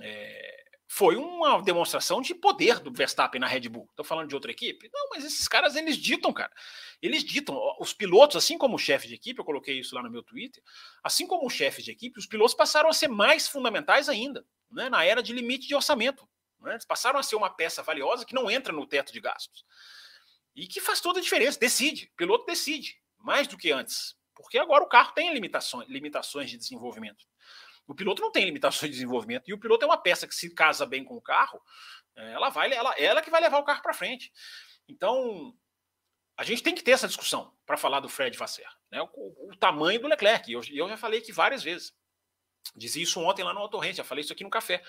[0.00, 0.65] é,
[0.96, 3.86] foi uma demonstração de poder do Verstappen na Red Bull.
[3.90, 4.88] Estou falando de outra equipe?
[4.90, 6.50] Não, mas esses caras eles ditam, cara.
[7.02, 7.54] Eles ditam.
[7.78, 10.62] Os pilotos, assim como o chefe de equipe, eu coloquei isso lá no meu Twitter,
[11.04, 14.88] assim como o chefe de equipe, os pilotos passaram a ser mais fundamentais ainda né,
[14.88, 16.26] na era de limite de orçamento.
[16.62, 16.72] Né?
[16.72, 19.66] Eles passaram a ser uma peça valiosa que não entra no teto de gastos.
[20.54, 21.60] E que faz toda a diferença.
[21.60, 24.16] Decide, o piloto decide, mais do que antes.
[24.34, 27.26] Porque agora o carro tem limitações, limitações de desenvolvimento.
[27.86, 29.48] O piloto não tem limitações de desenvolvimento.
[29.48, 31.60] E o piloto é uma peça que se casa bem com o carro,
[32.16, 34.32] é, ela vai, ela, ela que vai levar o carro para frente.
[34.88, 35.54] Então,
[36.36, 39.00] a gente tem que ter essa discussão para falar do Fred Vasser, né?
[39.02, 40.50] O, o, tamanho do Leclerc.
[40.50, 41.94] Eu, eu já falei aqui várias vezes.
[42.74, 44.82] Dizia isso ontem lá no Autorrente, já falei isso aqui no café.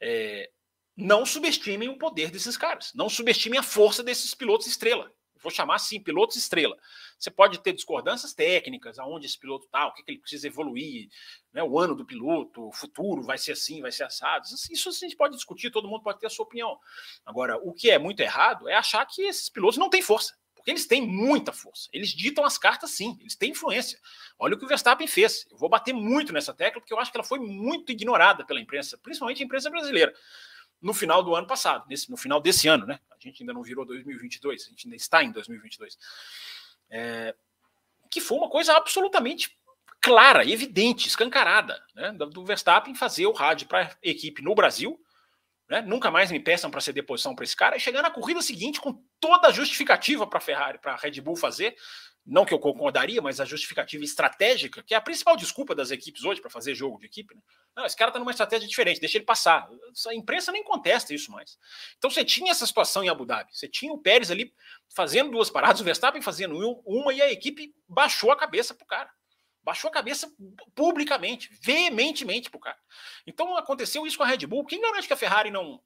[0.00, 0.50] É,
[0.96, 2.92] não subestimem o poder desses caras.
[2.94, 5.12] Não subestimem a força desses pilotos estrela.
[5.44, 6.74] Vou chamar assim, pilotos estrela.
[7.18, 11.10] Você pode ter discordâncias técnicas, aonde esse piloto está, o que, que, ele precisa evoluir,
[11.52, 14.46] né, o ano do piloto, o futuro vai ser assim, vai ser assado.
[14.70, 16.78] Isso a gente pode discutir, todo mundo pode ter a sua opinião.
[17.26, 20.34] Agora, o que é muito errado é achar que esses pilotos não têm força.
[20.54, 21.90] Porque eles têm muita força.
[21.92, 23.18] Eles ditam as cartas, sim.
[23.20, 24.00] Eles têm influência.
[24.38, 25.46] Olha o que o Verstappen fez.
[25.50, 28.58] Eu vou bater muito nessa tecla, porque eu acho que ela foi muito ignorada pela
[28.58, 30.14] imprensa, principalmente a imprensa brasileira,
[30.84, 33.00] no final do ano passado, nesse, no final desse ano, né?
[33.10, 35.98] A gente ainda não virou 2022, a gente ainda está em 2022.
[36.90, 37.34] É,
[38.10, 39.58] que foi uma coisa absolutamente
[40.00, 42.12] clara, evidente, escancarada, né?
[42.12, 45.00] Do Verstappen fazer o rádio para a equipe no Brasil
[45.68, 45.80] né?
[45.80, 47.76] Nunca mais me peçam para ceder posição para esse cara.
[47.76, 51.76] E chegar na corrida seguinte com toda a justificativa para Ferrari, para Red Bull fazer,
[52.26, 56.24] não que eu concordaria, mas a justificativa estratégica, que é a principal desculpa das equipes
[56.24, 57.34] hoje para fazer jogo de equipe.
[57.34, 57.40] Né?
[57.76, 59.68] Não, esse cara está numa estratégia diferente, deixa ele passar.
[60.06, 61.58] A imprensa nem contesta isso mais.
[61.98, 64.54] Então você tinha essa situação em Abu Dhabi, você tinha o Pérez ali
[64.94, 66.56] fazendo duas paradas, o Verstappen fazendo
[66.86, 69.10] uma e a equipe baixou a cabeça para o cara.
[69.62, 70.30] Baixou a cabeça
[70.74, 72.78] publicamente, veementemente para o cara.
[73.26, 74.64] Então aconteceu isso com a Red Bull.
[74.64, 75.82] Quem garante que a Ferrari não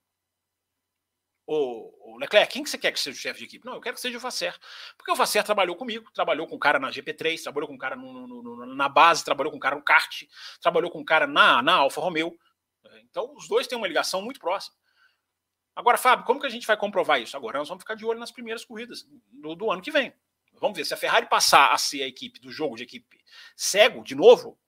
[1.51, 3.65] o, o Leclerc, quem que você quer que seja o chefe de equipe?
[3.65, 4.55] Não, eu quero que seja o Vasser.
[4.99, 7.97] Porque o Vasser trabalhou comigo, trabalhou com um cara na GP3, trabalhou com um cara
[7.97, 10.25] no, no, no, na base, trabalhou com um cara no kart,
[10.61, 12.39] trabalhou com um cara na, na Alfa Romeo.
[13.11, 14.77] Então, os dois têm uma ligação muito próxima.
[15.75, 17.35] Agora, Fábio, como que a gente vai comprovar isso?
[17.35, 20.13] Agora nós vamos ficar de olho nas primeiras corridas do, do ano que vem.
[20.61, 23.19] Vamos ver se a Ferrari passar a ser a equipe do jogo de equipe
[23.57, 24.59] cego de novo,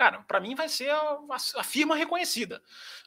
[0.00, 1.18] cara, para mim vai ser a,
[1.56, 2.62] a, firma reconhecida,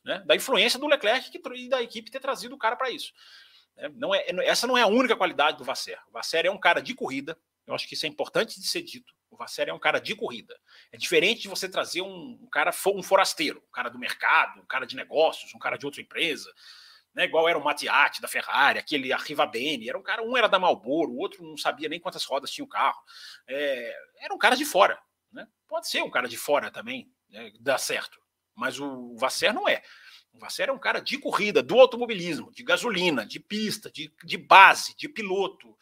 [0.05, 0.23] né?
[0.27, 3.11] Da influência do Leclerc que, e da equipe ter trazido o cara para isso.
[3.75, 5.99] É, não é, essa não é a única qualidade do Vasser.
[6.09, 7.35] O Vasser é um cara de corrida.
[7.65, 9.11] Eu acho que isso é importante de ser dito.
[9.31, 10.55] O Vasser é um cara de corrida.
[10.91, 14.65] É diferente de você trazer um, um cara, um forasteiro, um cara do mercado, um
[14.67, 16.53] cara de negócios, um cara de outra empresa.
[17.15, 20.59] Né, igual era o Mattiati da Ferrari, aquele Arrivabene, era um cara, um era da
[20.59, 22.99] Marlboro, o outro não sabia nem quantas rodas tinha o carro.
[23.47, 24.99] É, era um cara de fora.
[25.33, 25.47] Né?
[25.67, 27.51] Pode ser um cara de fora também, né?
[27.59, 28.21] dá certo.
[28.55, 29.81] Mas o Vasser não é.
[30.31, 34.37] O Vasser é um cara de corrida, do automobilismo, de gasolina, de pista, de, de
[34.37, 35.75] base, de piloto.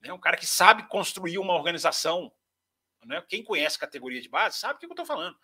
[0.00, 0.12] Né?
[0.12, 2.32] Um cara que sabe construir uma organização.
[3.04, 3.22] Né?
[3.28, 5.36] Quem conhece categoria de base sabe o que eu estou falando.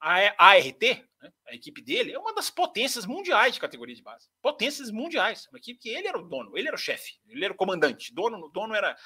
[0.00, 0.82] A ART,
[1.22, 1.32] né?
[1.46, 4.28] a equipe dele, é uma das potências mundiais de categoria de base.
[4.42, 5.46] Potências mundiais.
[5.48, 8.12] Uma equipe que ele era o dono, ele era o chefe, ele era o comandante.
[8.12, 8.96] Dono, dono era,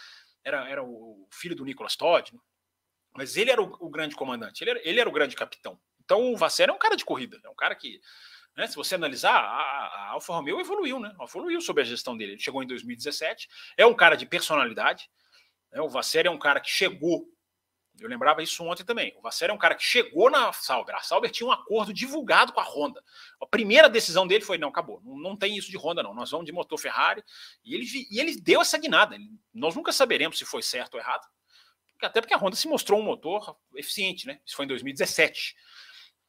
[0.44, 2.32] era, era o filho do Nicolas Todd.
[3.18, 5.76] Mas ele era o, o grande comandante, ele era, ele era, o grande capitão.
[6.04, 8.00] Então o Vasser é um cara de corrida, é um cara que,
[8.56, 11.12] né, se você analisar, a, a Alfa Romeo evoluiu, né?
[11.20, 12.34] Evoluiu sobre a gestão dele.
[12.34, 15.10] Ele chegou em 2017, é um cara de personalidade.
[15.72, 17.26] Né, o Vasser é um cara que chegou.
[17.98, 19.12] Eu lembrava isso ontem também.
[19.18, 20.94] O Vasser é um cara que chegou na Sauber.
[20.94, 23.02] A Sauber tinha um acordo divulgado com a Honda.
[23.42, 25.02] A primeira decisão dele foi: não, acabou.
[25.04, 26.14] Não, não tem isso de Honda, não.
[26.14, 27.24] Nós vamos de motor Ferrari.
[27.64, 29.18] E ele, e ele deu essa guinada.
[29.52, 31.26] Nós nunca saberemos se foi certo ou errado
[32.02, 34.40] até porque a Honda se mostrou um motor eficiente, né?
[34.44, 35.56] Isso foi em 2017.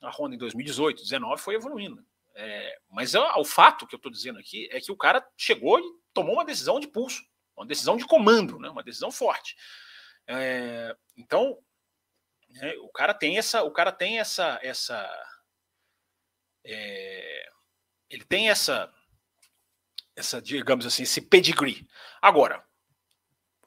[0.02, 2.06] A Honda em 2018, 2019 foi evoluindo.
[2.36, 5.80] É, mas é, o fato que eu estou dizendo aqui é que o cara chegou
[5.80, 7.22] e tomou uma decisão de pulso,
[7.56, 8.70] uma decisão de comando, né?
[8.70, 9.56] uma decisão forte.
[10.28, 11.58] É, então,
[12.62, 15.06] é, o cara tem essa, o cara tem essa, essa,
[16.64, 17.50] é,
[18.10, 18.94] ele tem essa,
[20.16, 21.88] essa, digamos assim, esse pedigree.
[22.22, 22.64] Agora,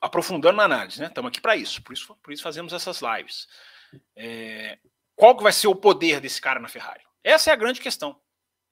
[0.02, 1.06] aprofundando na análise, né?
[1.06, 3.46] Estamos aqui para isso, por isso, por isso fazemos essas lives.
[4.16, 4.76] É,
[5.14, 7.04] qual que vai ser o poder desse cara na Ferrari?
[7.22, 8.20] Essa é a grande questão.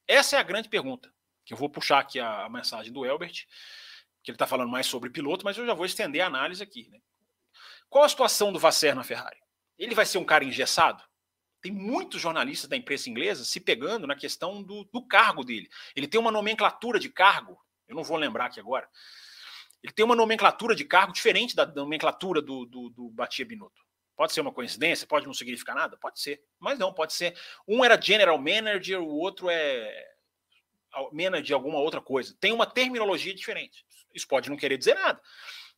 [0.09, 1.12] Essa é a grande pergunta.
[1.45, 3.47] Que eu vou puxar aqui a, a mensagem do Elbert,
[4.25, 6.88] que ele está falando mais sobre piloto, mas eu já vou estender a análise aqui.
[6.90, 6.99] Né?
[7.88, 9.38] Qual a situação do Vasser na Ferrari?
[9.79, 11.03] Ele vai ser um cara engessado?
[11.62, 15.69] Tem muitos jornalistas da imprensa inglesa se pegando na questão do, do cargo dele.
[15.95, 18.88] Ele tem uma nomenclatura de cargo, eu não vou lembrar aqui agora,
[19.83, 23.83] ele tem uma nomenclatura de cargo diferente da nomenclatura do, do, do Batia Binotto.
[24.14, 25.97] Pode ser uma coincidência, pode não significar nada?
[25.97, 26.43] Pode ser.
[26.59, 27.35] Mas não, pode ser.
[27.66, 30.09] Um era general manager, o outro é
[31.11, 32.37] manager de alguma outra coisa.
[32.38, 33.83] Tem uma terminologia diferente.
[34.14, 35.19] Isso pode não querer dizer nada,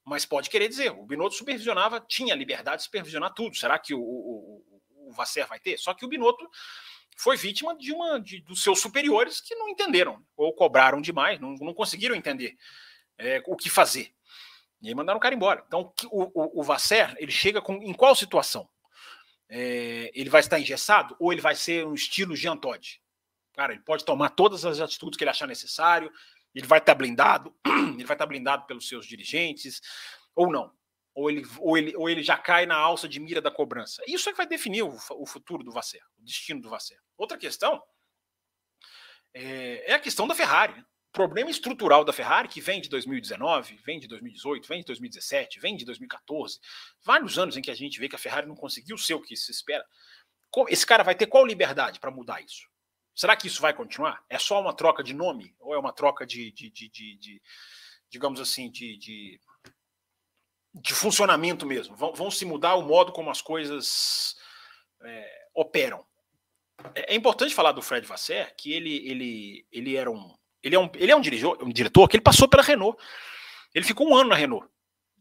[0.05, 0.91] mas pode querer dizer.
[0.91, 3.55] O Binotto supervisionava, tinha liberdade de supervisionar tudo.
[3.55, 5.79] Será que o, o, o Vasser vai ter?
[5.79, 6.45] Só que o Binotto
[7.17, 11.55] foi vítima de uma de, dos seus superiores que não entenderam ou cobraram demais, não,
[11.55, 12.57] não conseguiram entender
[13.18, 14.14] é, o que fazer.
[14.81, 15.64] E aí mandaram o cara embora.
[15.66, 18.68] Então, o, o, o Vasser, ele chega com, em qual situação?
[19.48, 23.01] É, ele vai estar engessado ou ele vai ser um estilo Jean Todt?
[23.53, 26.11] Cara, ele pode tomar todas as atitudes que ele achar necessário,
[26.55, 27.55] ele vai estar blindado,
[27.94, 29.81] ele vai estar blindado pelos seus dirigentes,
[30.35, 30.72] ou não.
[31.14, 34.03] Ou ele, ou, ele, ou ele já cai na alça de mira da cobrança.
[34.07, 36.98] Isso é que vai definir o, o futuro do Vasser, o destino do Vasser.
[37.18, 37.83] Outra questão
[39.35, 40.75] é, é a questão da Ferrari.
[40.75, 40.85] Né?
[41.12, 45.77] Problema estrutural da Ferrari, que vem de 2019, vem de 2018, vem de 2017, vem
[45.77, 46.59] de 2014,
[47.03, 49.37] vários anos em que a gente vê que a Ferrari não conseguiu ser o que
[49.37, 49.85] se espera.
[50.68, 52.66] Esse cara vai ter qual liberdade para mudar isso?
[53.14, 54.25] Será que isso vai continuar?
[54.29, 55.55] É só uma troca de nome?
[55.61, 57.42] Ou é uma troca de, de, de, de,
[58.09, 59.38] digamos assim, de,
[60.94, 61.94] funcionamento mesmo?
[61.94, 64.35] Vão, vão, se mudar o modo como as coisas
[65.03, 66.07] é, operam.
[66.94, 70.79] É, é importante falar do Fred Vasser, que ele, ele, ele era um, ele é
[70.79, 73.03] um, ele é um, diretor, um diretor que ele passou pela Renault.
[73.75, 74.68] Ele ficou um ano na Renault.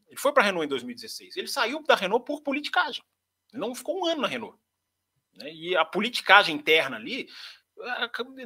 [0.08, 1.38] Ele foi para a Renault em 2016.
[1.38, 3.04] Ele saiu da Renault por politicagem.
[3.51, 4.58] Ele não ficou um ano na Renault.
[5.36, 5.54] Né?
[5.54, 7.30] E a politicagem interna ali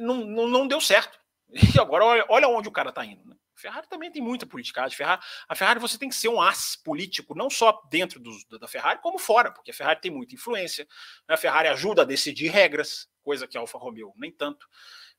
[0.00, 1.18] não, não, não deu certo.
[1.76, 3.24] E agora olha, olha onde o cara está indo.
[3.24, 3.36] Né?
[3.54, 4.96] Ferrari também tem muita politicagem.
[4.96, 8.68] Ferrari, a Ferrari você tem que ser um as político, não só dentro do, da
[8.68, 10.86] Ferrari, como fora, porque a Ferrari tem muita influência.
[11.28, 11.34] Né?
[11.34, 14.68] A Ferrari ajuda a decidir regras, coisa que a Alfa Romeo nem tanto.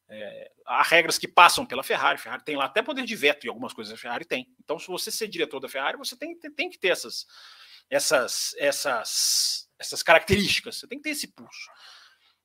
[0.09, 2.19] É, há regras que passam pela Ferrari.
[2.19, 4.47] Ferrari tem lá até poder de veto em algumas coisas a Ferrari tem.
[4.63, 7.25] Então, se você ser diretor da Ferrari, você tem, tem, tem que ter essas,
[7.89, 10.77] essas, essas, essas características.
[10.77, 11.69] Você tem que ter esse pulso.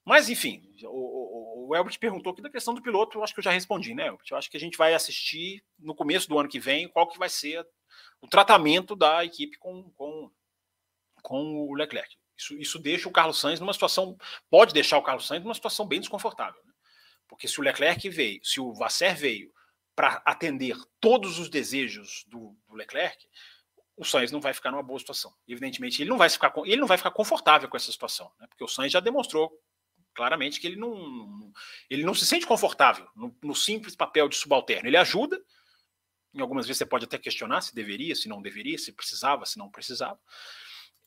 [0.05, 3.39] Mas, enfim, o, o, o Elbert perguntou aqui da questão do piloto, eu acho que
[3.39, 4.27] eu já respondi, né, Elbert?
[4.31, 7.19] Eu acho que a gente vai assistir no começo do ano que vem qual que
[7.19, 7.65] vai ser
[8.21, 10.31] o tratamento da equipe com, com,
[11.23, 12.17] com o Leclerc.
[12.37, 14.17] Isso, isso deixa o Carlos Sainz numa situação,
[14.51, 16.61] pode deixar o Carlos Sainz numa situação bem desconfortável.
[16.65, 16.72] Né?
[17.33, 19.51] Porque se o Leclerc veio, se o Vasser veio
[19.97, 23.27] para atender todos os desejos do, do Leclerc,
[23.97, 25.33] o Sainz não vai ficar numa boa situação.
[25.49, 28.47] Evidentemente, ele não vai ficar, ele não vai ficar confortável com essa situação, né?
[28.49, 29.51] porque o Sainz já demonstrou
[30.15, 31.51] claramente que ele não,
[31.89, 34.87] ele não se sente confortável no, no, simples papel de subalterno.
[34.87, 35.43] Ele ajuda,
[36.35, 39.57] em algumas vezes você pode até questionar se deveria, se não deveria, se precisava, se
[39.57, 40.21] não precisava.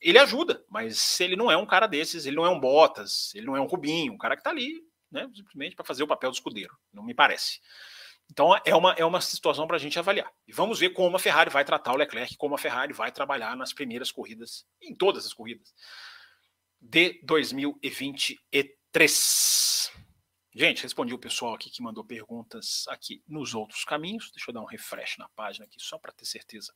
[0.00, 3.46] Ele ajuda, mas ele não é um cara desses, ele não é um Bottas, ele
[3.46, 4.84] não é um Rubinho, um cara que está ali
[5.16, 7.60] né, simplesmente para fazer o papel do escudeiro, não me parece.
[8.30, 10.30] Então é uma, é uma situação para a gente avaliar.
[10.46, 13.56] E vamos ver como a Ferrari vai tratar o Leclerc, como a Ferrari vai trabalhar
[13.56, 15.72] nas primeiras corridas, em todas as corridas
[16.80, 18.76] de 2023.
[18.96, 19.92] 3.
[20.54, 24.30] Gente, respondi o pessoal aqui que mandou perguntas aqui nos outros caminhos.
[24.30, 26.72] Deixa eu dar um refresh na página aqui, só para ter certeza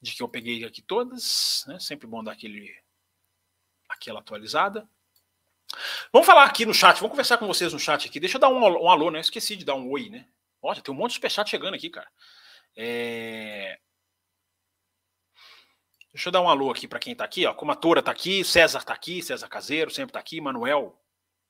[0.00, 1.64] de que eu peguei aqui todas.
[1.66, 1.80] Né?
[1.80, 2.72] Sempre bom dar aquele,
[3.88, 4.88] aquela atualizada.
[6.12, 8.20] Vamos falar aqui no chat, vamos conversar com vocês no chat aqui.
[8.20, 9.18] Deixa eu dar um, um alô, né?
[9.18, 10.26] Eu esqueci de dar um oi, né?
[10.62, 12.08] Olha, tem um monte de superchat chegando aqui, cara.
[12.76, 13.78] É...
[16.12, 17.52] Deixa eu dar um alô aqui para quem está aqui, ó.
[17.52, 20.98] Como a Tora está aqui, César está aqui, César Caseiro sempre está aqui, Manuel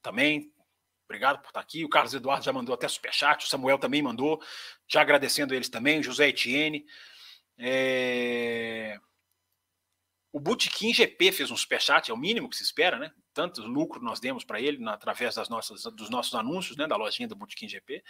[0.03, 0.53] também.
[1.05, 1.85] Obrigado por estar aqui.
[1.85, 4.43] O Carlos Eduardo já mandou até superchat, o Samuel também mandou,
[4.89, 6.85] já agradecendo eles também, José Etienne.
[7.57, 8.99] É...
[10.37, 13.11] O Botequim GP fez um superchat, é o mínimo que se espera, né?
[13.33, 16.87] Tanto lucro nós demos para ele na, através das nossas, dos nossos anúncios, né?
[16.87, 18.05] Da lojinha do Botequim GP.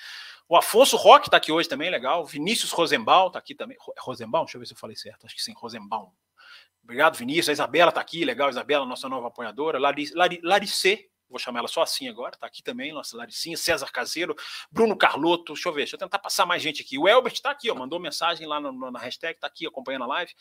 [0.49, 2.27] O Afonso Roque está aqui hoje também, legal.
[2.27, 3.77] Vinícius Rosenbaum está aqui também.
[4.01, 4.43] Rosenbaum?
[4.43, 5.25] Deixa eu ver se eu falei certo.
[5.25, 6.11] Acho que sim, Rosenbaum.
[6.83, 7.51] Obrigado, Vinícius.
[7.51, 9.79] A Isabela está aqui, legal, Isabela, nossa nova apoiadora.
[9.79, 14.35] Larice, vou chamar ela só assim agora, está aqui também, nossa Laricinha, César Caseiro,
[14.69, 16.99] Bruno Carloto, deixa eu ver, deixa eu tentar passar mais gente aqui.
[16.99, 20.09] O Elbert está aqui, ó, mandou mensagem lá no, na hashtag, está aqui acompanhando a
[20.09, 20.33] live.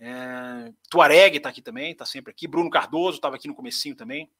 [0.00, 2.48] É, Tuareg está aqui também, está sempre aqui.
[2.48, 4.30] Bruno Cardoso estava aqui no comecinho também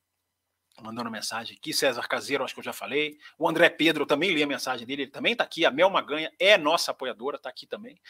[0.83, 1.73] mandando mensagem aqui.
[1.73, 3.19] César Caseiro, acho que eu já falei.
[3.39, 5.65] O André Pedro, eu também li a mensagem dele, ele também está aqui.
[5.65, 8.01] A Mel Maganha é nossa apoiadora, está aqui também.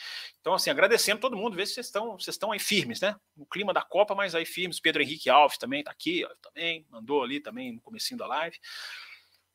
[0.41, 3.17] Então, assim, agradecendo todo mundo, ver se vocês estão, vocês estão aí firmes, né?
[3.37, 4.81] No clima da Copa, mas aí firmes.
[4.81, 8.59] Pedro Henrique Alves também está aqui, ó, também, mandou ali também no comecinho da live.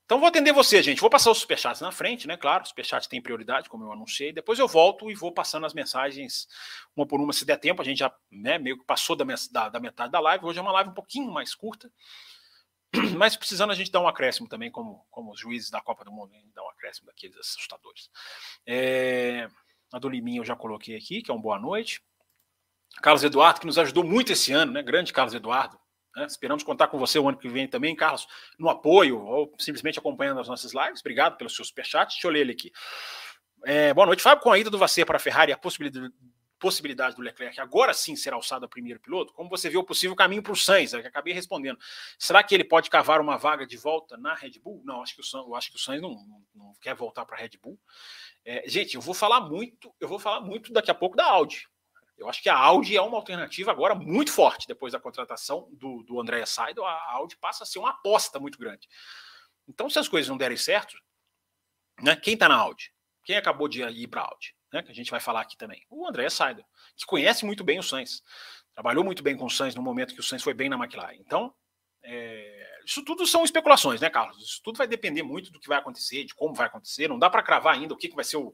[0.05, 1.01] Então vou atender você, gente.
[1.01, 2.37] Vou passar os superchats na frente, né?
[2.37, 4.31] Claro, os superchats tem prioridade, como eu anunciei.
[4.31, 6.47] Depois eu volto e vou passando as mensagens
[6.95, 7.81] uma por uma, se der tempo.
[7.81, 10.45] A gente já né, meio que passou da, da, da metade da live.
[10.45, 11.91] Hoje é uma live um pouquinho mais curta.
[13.17, 16.11] Mas precisando a gente dar um acréscimo também, como, como os juízes da Copa do
[16.11, 18.11] Mundo, dar um acréscimo daqueles assustadores.
[18.65, 19.47] É,
[19.91, 21.99] a do Liminha eu já coloquei aqui, que é um boa noite.
[23.01, 24.83] Carlos Eduardo, que nos ajudou muito esse ano, né?
[24.83, 25.79] Grande Carlos Eduardo.
[26.15, 26.25] Né?
[26.25, 30.39] Esperamos contar com você o ano que vem também, Carlos, no apoio ou simplesmente acompanhando
[30.39, 31.01] as nossas lives.
[31.01, 32.11] Obrigado pelo seu superchat.
[32.13, 32.71] Deixa eu ler ele aqui.
[33.63, 34.43] É, boa noite, Fábio.
[34.43, 36.13] Com a ida do Vasser para a Ferrari, a possibilidade,
[36.59, 40.15] possibilidade do Leclerc agora sim ser alçado a primeiro piloto, como você vê o possível
[40.15, 41.77] caminho para o Sainz, é que acabei respondendo.
[42.17, 44.81] Será que ele pode cavar uma vaga de volta na Red Bull?
[44.83, 47.37] Não, acho que o Sainz, acho que o Sainz não, não, não quer voltar para
[47.37, 47.79] a Red Bull.
[48.43, 51.67] É, gente, eu vou falar muito, eu vou falar muito daqui a pouco da Audi.
[52.17, 56.03] Eu acho que a Audi é uma alternativa agora muito forte depois da contratação do,
[56.03, 56.85] do André Seidel.
[56.85, 58.87] A Audi passa a ser uma aposta muito grande.
[59.67, 60.95] Então, se as coisas não derem certo,
[62.01, 62.93] né, quem está na Audi?
[63.23, 64.55] Quem acabou de ir para a Audi?
[64.75, 65.81] né, que a gente vai falar aqui também.
[65.89, 68.21] O André Seidel, que conhece muito bem o Sainz.
[68.73, 71.15] Trabalhou muito bem com o Sainz no momento que o Sainz foi bem na McLaren.
[71.15, 71.53] Então,
[72.03, 74.37] é, isso tudo são especulações, né, Carlos?
[74.37, 77.07] Isso tudo vai depender muito do que vai acontecer, de como vai acontecer.
[77.07, 78.53] Não dá para cravar ainda o que, que vai ser o,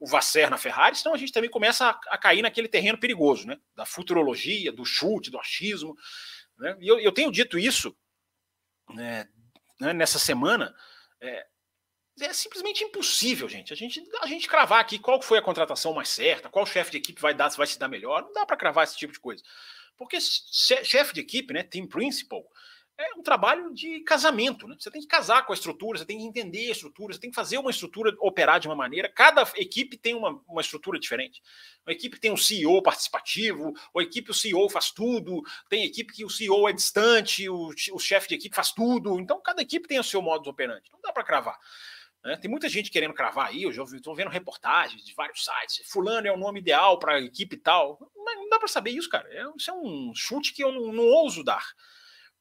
[0.00, 3.46] o Vasser na Ferrari, senão a gente também começa a, a, cair naquele terreno perigoso,
[3.46, 3.58] né?
[3.74, 5.94] Da futurologia, do chute, do achismo.
[6.58, 6.74] Né?
[6.80, 7.94] E eu, eu tenho dito isso
[8.94, 9.28] né,
[9.78, 10.74] né nessa semana.
[11.20, 11.46] É,
[12.18, 13.74] é simplesmente impossível, gente.
[13.74, 16.96] A gente a gente cravar aqui qual foi a contratação mais certa, qual chefe de
[16.96, 18.22] equipe vai dar, vai se dar melhor.
[18.22, 19.42] Não dá para cravar esse tipo de coisa.
[19.98, 22.42] Porque chefe de equipe, né, team principal,
[22.98, 24.76] é um trabalho de casamento, né?
[24.78, 27.30] Você tem que casar com a estrutura, você tem que entender a estrutura, você tem
[27.30, 29.08] que fazer uma estrutura operar de uma maneira.
[29.08, 31.42] Cada equipe tem uma, uma estrutura diferente.
[31.86, 36.24] Uma equipe tem um CEO participativo, ou equipe o CEO faz tudo, tem equipe que
[36.24, 39.18] o CEO é distante, o, o chefe de equipe faz tudo.
[39.18, 40.90] Então, cada equipe tem o seu modo operante.
[40.92, 41.58] Não dá para cravar.
[42.24, 42.36] Né?
[42.36, 45.88] Tem muita gente querendo cravar aí, eu já estou vendo reportagens de vários sites.
[45.90, 47.98] Fulano é o nome ideal para a equipe tal.
[48.24, 49.28] Mas não dá para saber isso, cara.
[49.32, 51.64] É, isso é um chute que eu não, não ouso dar.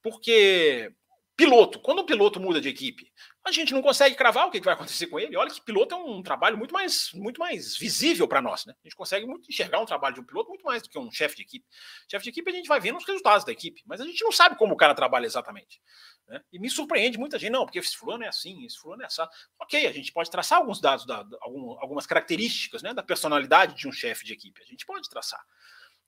[0.01, 0.93] Porque
[1.39, 3.09] piloto, quando o piloto muda de equipe,
[3.45, 5.37] a gente não consegue cravar o que vai acontecer com ele.
[5.37, 8.73] Olha que piloto é um trabalho muito mais, muito mais visível para nós, né?
[8.83, 11.09] A gente consegue muito enxergar um trabalho de um piloto muito mais do que um
[11.09, 11.65] chefe de equipe.
[12.11, 14.33] Chefe de equipe a gente vai vendo os resultados da equipe, mas a gente não
[14.33, 15.81] sabe como o cara trabalha exatamente.
[16.27, 16.41] Né?
[16.51, 19.21] E me surpreende muita gente, não, porque esse fulano é assim, esse fulano é assim.
[19.61, 23.93] Ok, a gente pode traçar alguns dados, da, algumas características né, da personalidade de um
[23.93, 24.61] chefe de equipe.
[24.61, 25.41] A gente pode traçar.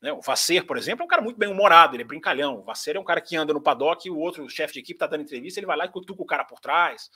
[0.01, 0.11] Né?
[0.11, 2.59] O Vasser, por exemplo, é um cara muito bem humorado, ele é brincalhão.
[2.59, 4.95] O Vasser é um cara que anda no paddock e o outro chefe de equipe
[4.95, 7.09] está dando entrevista, ele vai lá e cutuca o cara por trás.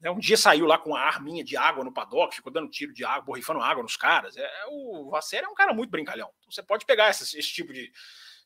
[0.00, 0.10] Né?
[0.10, 3.04] Um dia saiu lá com uma arminha de água no paddock, ficou dando tiro de
[3.04, 4.36] água, borrifando água nos caras.
[4.36, 6.30] É, o Vasser é um cara muito brincalhão.
[6.38, 7.92] Então, você pode pegar esse, esse tipo de,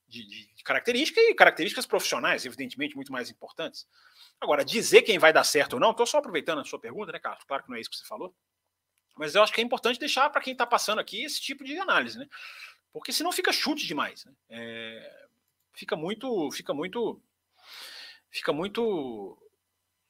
[0.09, 3.87] de, de característica e características profissionais, evidentemente, muito mais importantes.
[4.41, 7.19] Agora, dizer quem vai dar certo ou não, estou só aproveitando a sua pergunta, né,
[7.19, 7.45] Carlos?
[7.45, 8.35] Claro que não é isso que você falou.
[9.17, 11.79] Mas eu acho que é importante deixar para quem está passando aqui esse tipo de
[11.79, 12.27] análise, né?
[12.99, 14.25] Porque senão fica chute demais.
[14.25, 14.33] Né?
[14.51, 15.27] É,
[15.75, 16.51] fica muito.
[16.51, 17.21] Fica muito.
[18.31, 19.39] Fica muito.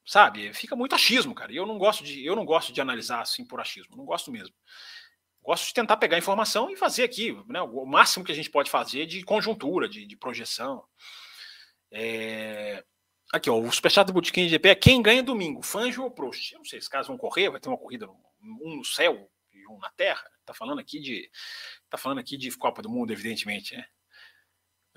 [0.05, 0.53] Sabe?
[0.55, 1.53] Fica muito achismo, cara.
[1.53, 3.97] Eu não gosto de, eu não gosto de analisar assim por achismo.
[3.97, 4.55] Não gosto mesmo
[5.47, 8.69] gosto de tentar pegar informação e fazer aqui né, o máximo que a gente pode
[8.69, 10.85] fazer de conjuntura, de, de projeção.
[11.93, 12.85] É...
[13.33, 16.53] Aqui, ó, o superchat do Botequim GP é quem ganha domingo, Fanjo ou Prost?
[16.53, 19.67] Eu não sei, se casos vão correr, vai ter uma corrida, um no céu e
[19.69, 20.29] um na terra.
[20.47, 21.31] Tá falando aqui de.
[21.91, 23.87] Tá falando aqui de Copa do Mundo, evidentemente, né?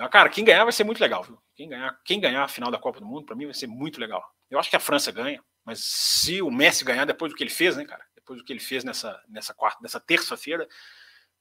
[0.10, 1.38] Cara, quem ganhar vai ser muito legal, viu?
[1.54, 4.00] Quem ganhar, quem ganhar a final da Copa do Mundo, para mim vai ser muito
[4.00, 4.24] legal.
[4.50, 7.50] Eu acho que a França ganha, mas se o Messi ganhar depois do que ele
[7.50, 8.06] fez, né, cara?
[8.30, 10.68] depois do que ele fez nessa, nessa quarta, nessa terça-feira,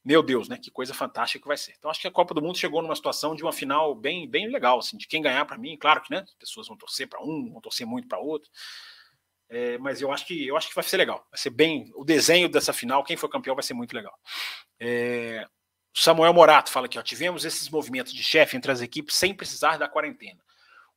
[0.02, 0.56] meu Deus, né?
[0.56, 1.74] Que coisa fantástica que vai ser.
[1.76, 4.48] Então acho que a Copa do Mundo chegou numa situação de uma final bem, bem
[4.50, 7.22] legal, assim, de quem ganhar para mim, claro que né, as pessoas vão torcer para
[7.22, 8.50] um, vão torcer muito para outro.
[9.48, 11.26] É, mas eu acho que eu acho que vai ser legal.
[11.30, 13.02] Vai ser bem o desenho dessa final.
[13.02, 14.16] Quem for campeão vai ser muito legal.
[14.78, 15.46] É,
[15.94, 19.78] Samuel Morato fala aqui: ó, tivemos esses movimentos de chefe entre as equipes sem precisar
[19.78, 20.40] da quarentena.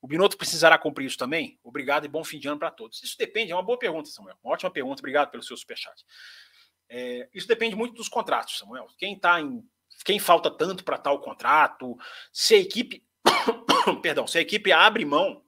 [0.01, 1.59] O Binotto precisará cumprir isso também?
[1.63, 3.03] Obrigado e bom fim de ano para todos.
[3.03, 4.35] Isso depende, é uma boa pergunta, Samuel.
[4.43, 6.03] Uma ótima pergunta, obrigado pelo seu superchat.
[6.89, 8.87] É, isso depende muito dos contratos, Samuel.
[8.97, 9.63] Quem tá em.
[10.03, 11.95] Quem falta tanto para tal contrato,
[12.33, 13.03] se a equipe.
[14.01, 15.40] perdão, se a equipe abre mão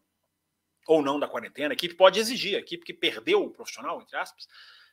[0.88, 4.18] ou não da quarentena, a equipe pode exigir, a equipe que perdeu o profissional, entre
[4.18, 4.48] aspas,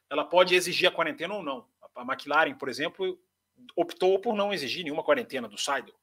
[0.09, 1.67] ela pode exigir a quarentena ou não.
[1.95, 3.19] A McLaren, por exemplo,
[3.77, 5.95] optou por não exigir nenhuma quarentena do Seidel.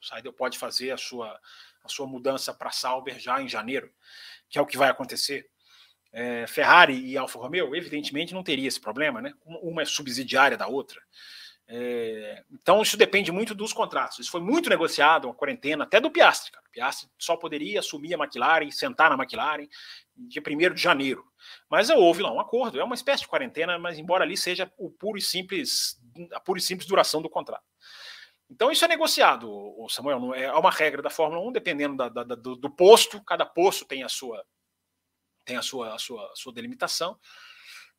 [0.00, 1.40] O Seidel pode fazer a sua
[1.86, 3.90] a sua mudança para Sauber já em janeiro,
[4.48, 5.48] que é o que vai acontecer.
[6.12, 9.32] É, Ferrari e Alfa Romeo, evidentemente, não teria esse problema, né?
[9.44, 11.00] Uma é subsidiária da outra.
[11.68, 14.20] É, então, isso depende muito dos contratos.
[14.20, 16.52] Isso foi muito negociado, uma quarentena, até do Piastri.
[16.52, 16.64] Cara.
[16.66, 19.66] O Piastri só poderia assumir a McLaren, sentar na McLaren,
[20.16, 21.24] dia 1 de janeiro.
[21.68, 24.90] Mas houve lá um acordo, é uma espécie de quarentena, mas embora ali seja o
[24.90, 26.00] puro e simples,
[26.32, 27.64] a pura e simples duração do contrato.
[28.48, 29.48] Então isso é negociado,
[29.90, 30.32] Samuel.
[30.34, 33.20] É uma regra da Fórmula 1, dependendo da, da, do, do, posto.
[33.24, 34.44] Cada posto tem a sua
[35.44, 37.18] tem a sua, a sua, a sua delimitação.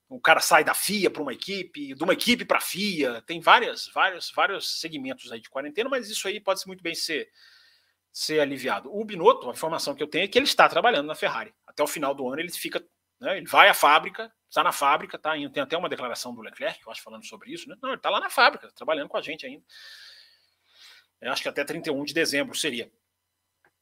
[0.09, 3.21] O cara sai da FIA para uma equipe, de uma equipe para a FIA.
[3.23, 7.29] Tem várias, vários, vários segmentos aí de quarentena, mas isso aí pode muito bem ser
[8.17, 8.89] ser aliviado.
[8.91, 11.53] O Binotto, a informação que eu tenho é que ele está trabalhando na Ferrari.
[11.67, 12.83] Até o final do ano ele fica,
[13.19, 15.33] né, ele vai à fábrica, está na fábrica, tá?
[15.53, 17.75] Tem até uma declaração do Leclerc, eu acho, falando sobre isso, né?
[17.79, 19.63] Não, ele está lá na fábrica, trabalhando com a gente ainda.
[21.21, 22.91] Eu acho que até 31 de dezembro seria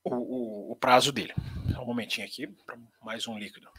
[0.04, 1.34] o, o, o prazo dele.
[1.80, 2.54] Um momentinho aqui
[3.02, 3.70] mais um líquido.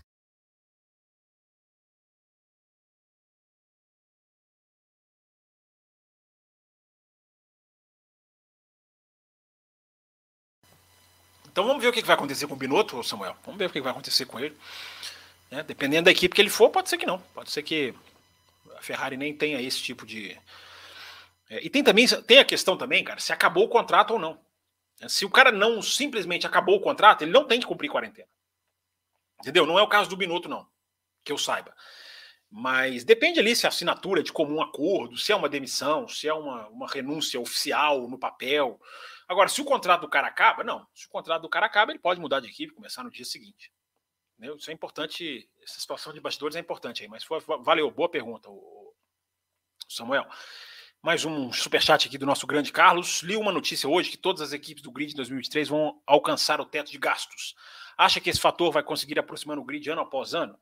[11.56, 13.34] Então vamos ver o que vai acontecer com o Binotto, Samuel.
[13.42, 14.54] Vamos ver o que vai acontecer com ele.
[15.50, 17.18] É, dependendo da equipe que ele for, pode ser que não.
[17.32, 17.94] Pode ser que
[18.76, 20.38] a Ferrari nem tenha esse tipo de,
[21.48, 24.38] é, e tem também tem a questão também, cara, se acabou o contrato ou não.
[25.08, 28.28] Se o cara não simplesmente acabou o contrato, ele não tem que cumprir quarentena.
[29.40, 29.64] Entendeu?
[29.64, 30.66] Não é o caso do Minuto, não.
[31.24, 31.74] Que eu saiba.
[32.50, 36.28] Mas depende ali se a assinatura é de comum acordo, se é uma demissão, se
[36.28, 38.78] é uma, uma renúncia oficial no papel.
[39.28, 40.86] Agora, se o contrato do cara acaba, não.
[40.94, 43.72] Se o contrato do cara acaba, ele pode mudar de equipe, começar no dia seguinte.
[44.38, 44.56] Entendeu?
[44.56, 45.48] Isso é importante.
[45.62, 47.08] Essa situação de bastidores é importante aí.
[47.08, 48.48] Mas foi, valeu, boa pergunta,
[49.88, 50.26] Samuel.
[51.02, 53.22] Mais um superchat aqui do nosso grande Carlos.
[53.22, 56.90] Li uma notícia hoje que todas as equipes do grid 2023 vão alcançar o teto
[56.90, 57.54] de gastos.
[57.96, 60.58] Acha que esse fator vai conseguir aproximar o grid ano após ano?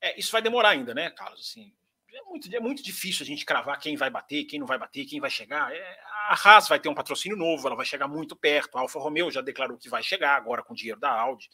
[0.00, 1.40] É, isso vai demorar ainda, né, Carlos?
[1.40, 1.72] Assim,
[2.16, 5.04] é, muito, é muito difícil a gente cravar quem vai bater, quem não vai bater,
[5.04, 5.72] quem vai chegar.
[5.74, 5.98] É,
[6.28, 8.76] a Haas vai ter um patrocínio novo, ela vai chegar muito perto.
[8.76, 11.50] A Alfa Romeo já declarou que vai chegar agora com o dinheiro da Audi.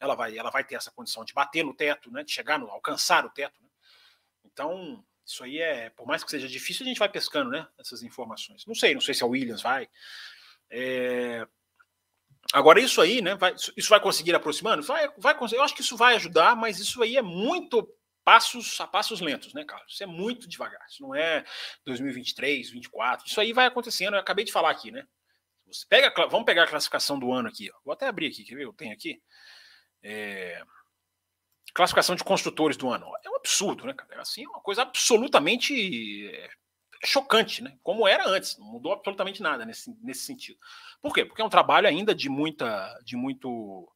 [0.00, 2.70] Ela vai, ela vai ter essa condição de bater no teto, né, de chegar no
[2.70, 3.60] alcançar o teto.
[3.62, 3.68] Né?
[4.44, 7.66] Então, isso aí é, por mais que seja difícil, a gente vai pescando, né?
[7.78, 8.64] Essas informações.
[8.64, 9.88] Não sei, não sei se a Williams vai.
[10.70, 11.46] É...
[12.52, 13.34] Agora, isso aí, né?
[13.34, 14.82] Vai, isso vai conseguir aproximando?
[14.82, 15.60] Vai, vai conseguir.
[15.60, 17.86] Eu acho que isso vai ajudar, mas isso aí é muito
[18.28, 19.90] passos a passos lentos, né, Carlos?
[19.90, 20.86] Isso é muito devagar.
[20.86, 21.42] Isso não é
[21.86, 23.26] 2023, 2024.
[23.26, 24.12] Isso aí vai acontecendo.
[24.12, 25.02] Eu acabei de falar aqui, né?
[25.66, 27.70] Você pega, vamos pegar a classificação do ano aqui.
[27.72, 27.78] Ó.
[27.86, 28.64] Vou até abrir aqui, quer ver?
[28.66, 29.18] Eu tenho aqui.
[30.02, 30.62] É...
[31.72, 33.06] Classificação de construtores do ano.
[33.24, 34.20] É um absurdo, né, cara?
[34.20, 36.50] Assim, é uma coisa absolutamente é,
[37.02, 37.78] chocante, né?
[37.82, 40.58] Como era antes, não mudou absolutamente nada nesse, nesse sentido.
[41.00, 41.24] Por quê?
[41.24, 43.90] Porque é um trabalho ainda de muita, de muito,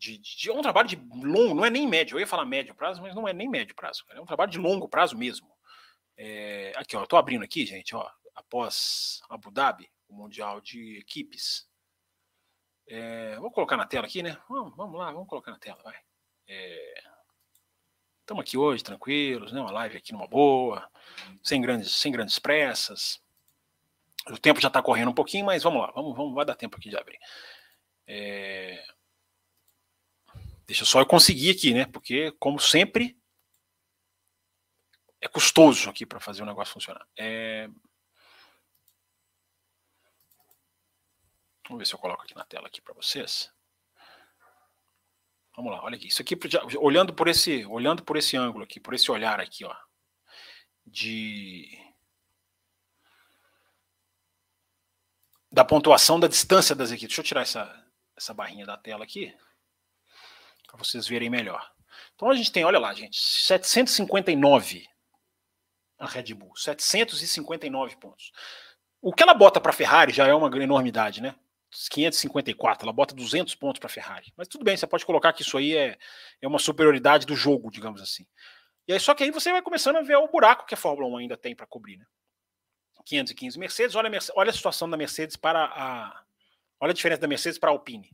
[0.00, 2.16] de, de é um trabalho de longo, não é nem médio.
[2.16, 4.04] Eu ia falar médio prazo, mas não é nem médio prazo.
[4.10, 5.46] É um trabalho de longo prazo mesmo.
[6.16, 10.98] É, aqui, ó, eu tô abrindo aqui, gente, ó, após Abu Dhabi, o mundial de
[10.98, 11.68] equipes.
[12.88, 14.38] É, vou colocar na tela aqui, né?
[14.48, 15.96] Vamos, vamos lá, vamos colocar na tela, vai.
[18.20, 19.60] Estamos é, aqui hoje, tranquilos, né?
[19.60, 20.90] Uma live aqui numa boa,
[21.42, 23.22] sem grandes, sem grandes pressas.
[24.28, 26.76] O tempo já está correndo um pouquinho, mas vamos lá, vamos, vamos, vai dar tempo
[26.76, 27.18] aqui de abrir.
[28.06, 28.82] É...
[30.70, 31.84] Deixa só eu conseguir aqui, né?
[31.84, 33.20] Porque, como sempre,
[35.20, 37.04] é custoso aqui para fazer o negócio funcionar.
[37.16, 37.68] É...
[41.66, 43.52] Vamos ver se eu coloco aqui na tela aqui para vocês.
[45.56, 46.06] Vamos lá, olha aqui.
[46.06, 46.38] Isso aqui,
[46.78, 49.76] olhando por esse, olhando por esse ângulo aqui, por esse olhar aqui, ó,
[50.86, 51.68] de
[55.50, 57.08] da pontuação da distância das equipes.
[57.08, 59.36] Deixa eu tirar essa, essa barrinha da tela aqui,
[60.70, 61.70] para vocês verem melhor.
[62.14, 64.88] Então a gente tem, olha lá, gente, 759
[65.98, 68.32] a Red Bull, 759 pontos.
[69.02, 71.34] O que ela bota para a Ferrari já é uma enormidade, né?
[71.90, 74.32] 554, ela bota 200 pontos para a Ferrari.
[74.36, 75.96] Mas tudo bem, você pode colocar que isso aí é,
[76.40, 78.26] é uma superioridade do jogo, digamos assim.
[78.88, 81.06] E aí, só que aí você vai começando a ver o buraco que a Fórmula
[81.08, 82.06] 1 ainda tem para cobrir, né?
[83.04, 86.24] 515 Mercedes, olha a, Mercedes, olha a situação da Mercedes para a.
[86.80, 88.10] Olha a diferença da Mercedes para a Alpine.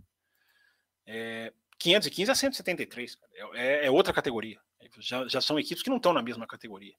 [1.07, 3.19] É, 515 a 173,
[3.55, 4.59] é, é, outra categoria.
[4.99, 6.95] Já, já são equipes que não estão na mesma categoria.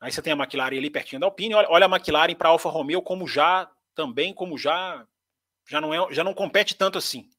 [0.00, 2.52] Aí você tem a McLaren ali pertinho da Alpine, olha, olha a McLaren para a
[2.52, 5.06] Alfa Romeo como já também como já
[5.68, 7.30] já não, é, já não compete tanto assim.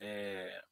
[0.00, 0.62] É,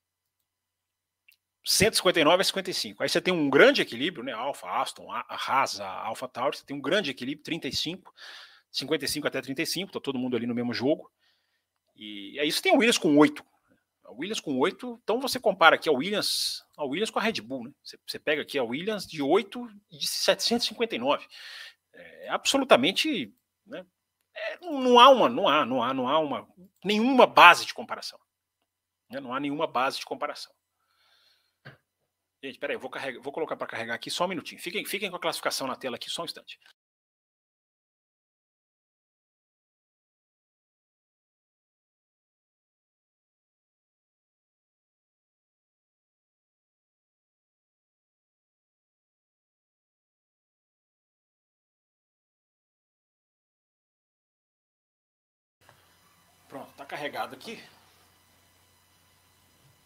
[1.64, 3.02] 159 a 55.
[3.02, 4.32] Aí você tem um grande equilíbrio, né?
[4.32, 8.14] Alfa, Aston, Haas, Alfa Tauri, você tem um grande equilíbrio, 35,
[8.70, 11.10] 55 até 35, tá todo mundo ali no mesmo jogo.
[11.96, 13.44] E aí você tem o Williams com 8.
[14.06, 17.40] A Williams com 8, então você compara aqui a Williams, a Williams com a Red
[17.40, 17.72] Bull, né?
[17.82, 21.26] Você, você pega aqui a Williams de 8 e de 759.
[21.92, 23.34] É absolutamente
[23.66, 23.84] né,
[24.36, 26.46] é, não há uma, não há, não há, não há uma
[26.84, 28.18] nenhuma base de comparação.
[29.10, 29.18] Né?
[29.18, 30.52] Não há nenhuma base de comparação.
[32.44, 34.60] Gente, peraí, eu vou, carregar, vou colocar para carregar aqui só um minutinho.
[34.60, 36.60] Fiquem, fiquem com a classificação na tela aqui só um instante.
[57.06, 57.62] Carregado aqui.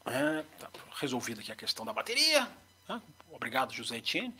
[0.06, 2.48] É, tá resolvida aqui a questão da bateria.
[2.86, 3.00] Tá?
[3.30, 4.34] Obrigado, José Etienne.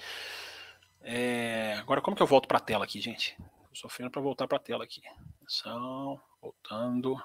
[1.03, 3.37] É, agora, como que eu volto para a tela aqui, gente?
[3.65, 5.03] Estou sofrendo para voltar para a tela aqui.
[5.37, 7.23] Atenção, voltando.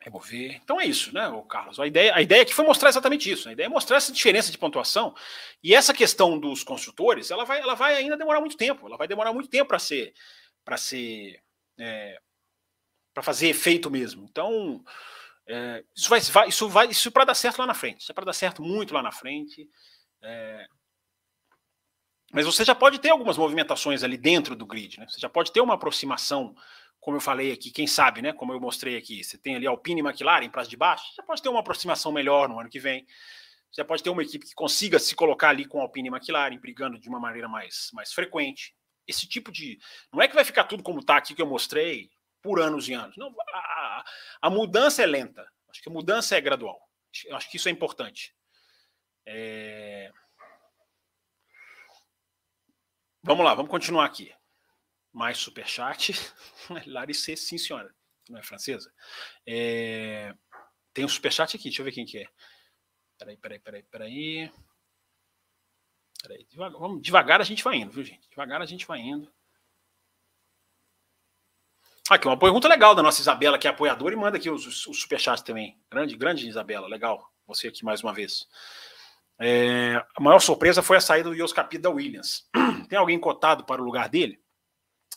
[0.00, 0.56] Remover.
[0.64, 1.78] Então é isso, né, Carlos?
[1.78, 3.48] A ideia, a ideia aqui foi mostrar exatamente isso.
[3.48, 5.14] A ideia é mostrar essa diferença de pontuação.
[5.62, 8.86] E essa questão dos construtores, ela vai, ela vai ainda demorar muito tempo.
[8.86, 10.14] Ela vai demorar muito tempo para ser,
[10.64, 11.40] para ser
[11.78, 12.18] é,
[13.12, 14.26] para fazer efeito mesmo.
[14.30, 14.82] Então,
[15.46, 18.02] é, isso vai, vai, isso vai, isso para dar certo lá na frente.
[18.02, 19.68] Isso é para dar certo muito lá na frente.
[20.22, 20.66] É,
[22.32, 25.06] mas você já pode ter algumas movimentações ali dentro do grid, né?
[25.06, 26.56] Você já pode ter uma aproximação,
[26.98, 28.32] como eu falei aqui, quem sabe, né?
[28.32, 31.42] Como eu mostrei aqui, você tem ali Alpine e McLaren prazo de baixo, você pode
[31.42, 33.06] ter uma aproximação melhor no ano que vem.
[33.70, 36.98] Você pode ter uma equipe que consiga se colocar ali com Alpine e McLaren, brigando
[36.98, 38.74] de uma maneira mais, mais frequente.
[39.06, 39.78] Esse tipo de.
[40.10, 42.10] Não é que vai ficar tudo como está aqui que eu mostrei,
[42.42, 43.16] por anos e anos.
[43.16, 44.04] Não, a,
[44.42, 45.48] a, mudança é lenta.
[45.68, 46.80] Acho que a mudança é gradual.
[47.30, 48.34] Acho que isso é importante.
[49.24, 50.10] É...
[53.22, 54.34] Vamos lá, vamos continuar aqui.
[55.12, 56.12] Mais superchat.
[56.86, 57.94] Larissa, sim, senhora.
[58.28, 58.92] Não é francesa?
[59.46, 60.34] É...
[60.92, 62.28] Tem um superchat aqui, deixa eu ver quem que é.
[63.18, 64.52] Peraí, peraí, peraí, peraí.
[66.22, 68.28] Peraí, devagar, vamos, devagar a gente vai indo, viu, gente?
[68.28, 69.32] Devagar a gente vai indo.
[72.12, 75.00] Aqui, uma pergunta legal da nossa Isabela, que é apoiadora, e manda aqui os, os
[75.00, 75.80] superchats também.
[75.90, 77.32] Grande, grande Isabela, legal.
[77.46, 78.46] Você aqui mais uma vez.
[79.40, 82.46] É, a maior surpresa foi a saída do Yos Capito da Williams.
[82.90, 84.38] Tem alguém cotado para o lugar dele?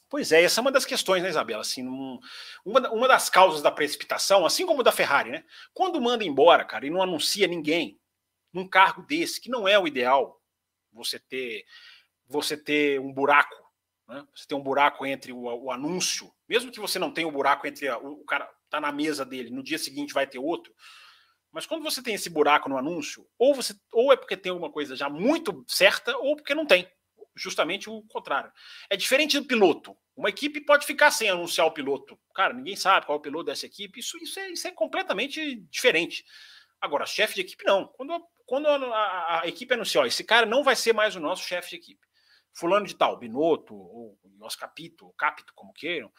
[0.10, 1.64] Pois é, essa é uma das questões, né, Isabela?
[1.64, 2.18] Assim, um,
[2.64, 5.44] uma, uma das causas da precipitação, assim como da Ferrari, né?
[5.74, 8.00] Quando manda embora, cara, e não anuncia ninguém
[8.54, 10.42] num cargo desse, que não é o ideal,
[10.94, 11.66] você ter
[12.26, 13.70] você ter um buraco,
[14.08, 14.26] né?
[14.34, 17.34] Você ter um buraco entre o, o anúncio, mesmo que você não tenha o um
[17.34, 20.74] buraco entre a, o, cara tá na mesa dele, no dia seguinte vai ter outro.
[21.52, 24.72] Mas quando você tem esse buraco no anúncio, ou você ou é porque tem alguma
[24.72, 26.88] coisa já muito certa, ou porque não tem
[27.36, 28.52] justamente o contrário.
[28.90, 29.96] É diferente do piloto.
[30.16, 32.18] Uma equipe pode ficar sem anunciar o piloto.
[32.34, 34.00] Cara, ninguém sabe qual é o piloto dessa equipe.
[34.00, 36.26] Isso, isso, é, isso é completamente diferente.
[36.80, 37.88] Agora, chefe de equipe, não.
[37.88, 41.44] Quando, quando a, a, a equipe anuncia, esse cara não vai ser mais o nosso
[41.44, 42.08] chefe de equipe.
[42.56, 46.12] Fulano de tal, Binotto, ou Oscapito, Capito, como queiram,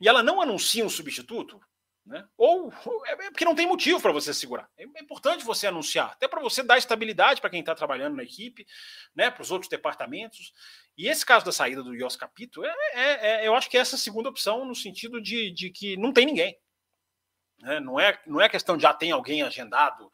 [0.00, 1.60] e ela não anuncia um substituto,
[2.04, 2.26] né?
[2.36, 2.72] Ou
[3.06, 4.68] é, é porque não tem motivo para você segurar.
[4.76, 8.22] É, é importante você anunciar, até para você dar estabilidade para quem está trabalhando na
[8.22, 8.66] equipe,
[9.14, 9.30] né?
[9.30, 10.52] para os outros departamentos.
[10.96, 13.12] E esse caso da saída do Yos Capito, é, é,
[13.44, 16.26] é, eu acho que é essa segunda opção, no sentido de, de que não tem
[16.26, 16.58] ninguém.
[17.60, 17.80] Né?
[17.80, 20.10] Não, é, não é questão de já tem alguém agendado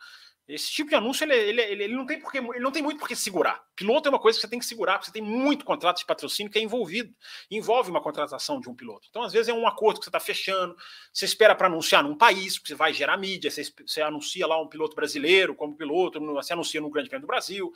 [0.49, 2.99] esse tipo de anúncio ele, ele, ele, ele, não tem porque, ele não tem muito
[2.99, 3.65] por que segurar.
[3.75, 6.07] Piloto é uma coisa que você tem que segurar, porque você tem muito contrato de
[6.07, 7.13] patrocínio que é envolvido.
[7.51, 9.09] Envolve uma contratação de um piloto.
[9.11, 10.77] Então, às vezes, é um acordo que você está fechando,
[11.13, 14.61] você espera para anunciar num país, porque você vai gerar mídia, você, você, anuncia lá
[14.61, 17.73] um piloto brasileiro como piloto, você anuncia no Grande Prêmio do Brasil.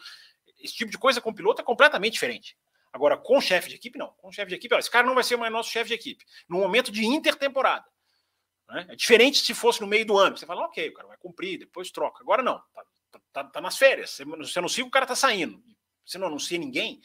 [0.61, 2.57] Esse tipo de coisa com piloto é completamente diferente.
[2.93, 4.09] Agora, com chefe de equipe, não.
[4.19, 6.25] Com chefe de equipe, esse cara não vai ser mais nosso chefe de equipe.
[6.49, 7.85] No momento de intertemporada.
[8.71, 8.87] Né?
[8.89, 10.37] É diferente se fosse no meio do ano.
[10.37, 12.23] Você fala, ok, o cara vai cumprir, depois troca.
[12.23, 14.11] Agora não, tá, tá, tá, tá nas férias.
[14.11, 15.63] Você, você anuncia o cara tá saindo.
[16.05, 17.01] Você não anuncia ninguém,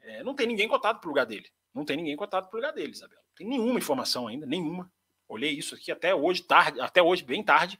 [0.00, 1.48] é, não tem ninguém cotado pro lugar dele.
[1.74, 3.20] Não tem ninguém cotado pro lugar dele, Isabela.
[3.20, 4.90] Não tem nenhuma informação ainda, nenhuma.
[5.28, 7.78] Olhei isso aqui até hoje, tarde, até hoje, bem tarde,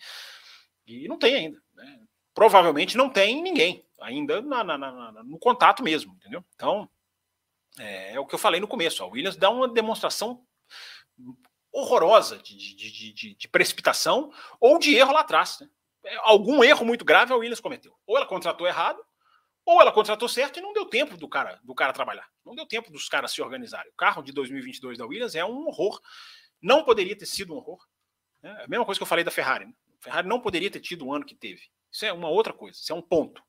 [0.86, 1.62] e não tem ainda.
[1.74, 2.00] Né?
[2.34, 6.44] Provavelmente não tem ninguém ainda na, na, na, no contato mesmo, entendeu?
[6.54, 6.88] Então,
[7.78, 9.02] é, é, o que eu falei no começo.
[9.02, 10.46] A Williams dá uma demonstração
[11.72, 15.58] horrorosa de, de, de, de, precipitação ou de erro lá atrás.
[15.60, 15.68] Né?
[16.04, 17.94] É, algum erro muito grave a Williams cometeu.
[18.06, 19.02] Ou ela contratou errado,
[19.64, 22.28] ou ela contratou certo e não deu tempo do cara do cara trabalhar.
[22.44, 23.90] Não deu tempo dos caras se organizarem.
[23.92, 26.00] O carro de 2022 da Williams é um horror.
[26.60, 27.78] Não poderia ter sido um horror.
[28.42, 28.50] Né?
[28.60, 29.66] É a mesma coisa que eu falei da Ferrari.
[29.66, 29.72] Né?
[30.00, 31.62] A Ferrari não poderia ter tido o ano que teve.
[31.90, 32.78] Isso é uma outra coisa.
[32.78, 33.42] Isso é um ponto.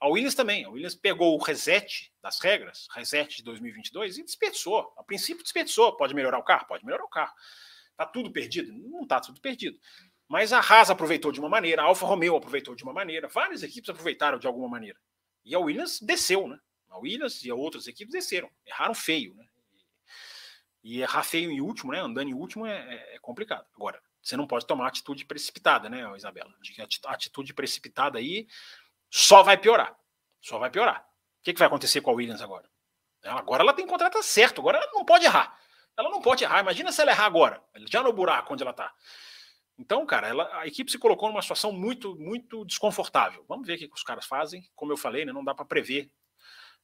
[0.00, 0.64] A Williams também.
[0.64, 4.92] A Williams pegou o reset das regras, reset de 2022, e desperdiçou.
[4.96, 5.96] A princípio, desperdiçou.
[5.96, 6.66] Pode melhorar o carro?
[6.66, 7.32] Pode melhorar o carro.
[7.90, 8.72] Está tudo perdido?
[8.72, 9.78] Não está tudo perdido.
[10.26, 13.62] Mas a Haas aproveitou de uma maneira, a Alfa Romeo aproveitou de uma maneira, várias
[13.62, 14.96] equipes aproveitaram de alguma maneira.
[15.44, 16.58] E a Williams desceu, né?
[16.88, 19.44] A Williams e outras equipes desceram, erraram feio, né?
[20.82, 22.00] E errar feio em último, né?
[22.00, 23.66] Andando em último é, é, é complicado.
[23.74, 26.54] Agora, você não pode tomar atitude precipitada, né, Isabela?
[27.06, 28.46] Atitude precipitada aí
[29.10, 29.96] só vai piorar.
[30.40, 31.06] Só vai piorar.
[31.40, 32.68] O que, que vai acontecer com a Williams agora?
[33.24, 35.58] Agora ela tem contrato certo, agora ela não pode errar.
[35.96, 36.60] Ela não pode errar.
[36.60, 38.92] Imagina se ela errar agora, já no buraco onde ela está.
[39.78, 43.44] Então, cara, ela, a equipe se colocou numa situação muito, muito desconfortável.
[43.48, 44.68] Vamos ver o que os caras fazem.
[44.74, 46.10] Como eu falei, né, não dá para prever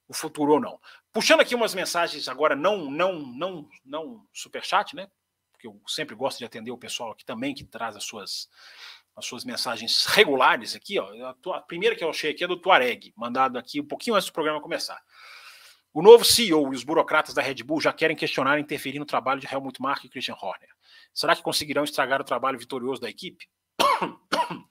[0.09, 0.81] o futuro ou não.
[1.13, 5.11] Puxando aqui umas mensagens agora, não, não, não, não superchat, né?
[5.53, 8.49] Porque eu sempre gosto de atender o pessoal aqui também que traz as suas,
[9.17, 11.09] as suas mensagens regulares aqui, ó.
[11.55, 14.33] A, primeira que eu achei aqui é do Tuareg, mandado aqui um pouquinho antes do
[14.33, 15.03] programa começar.
[15.93, 19.07] O novo CEO e os burocratas da Red Bull já querem questionar e interferir no
[19.07, 20.69] trabalho de Helmut Marko e Christian Horner.
[21.15, 23.49] Será que conseguirão estragar o trabalho vitorioso da equipe?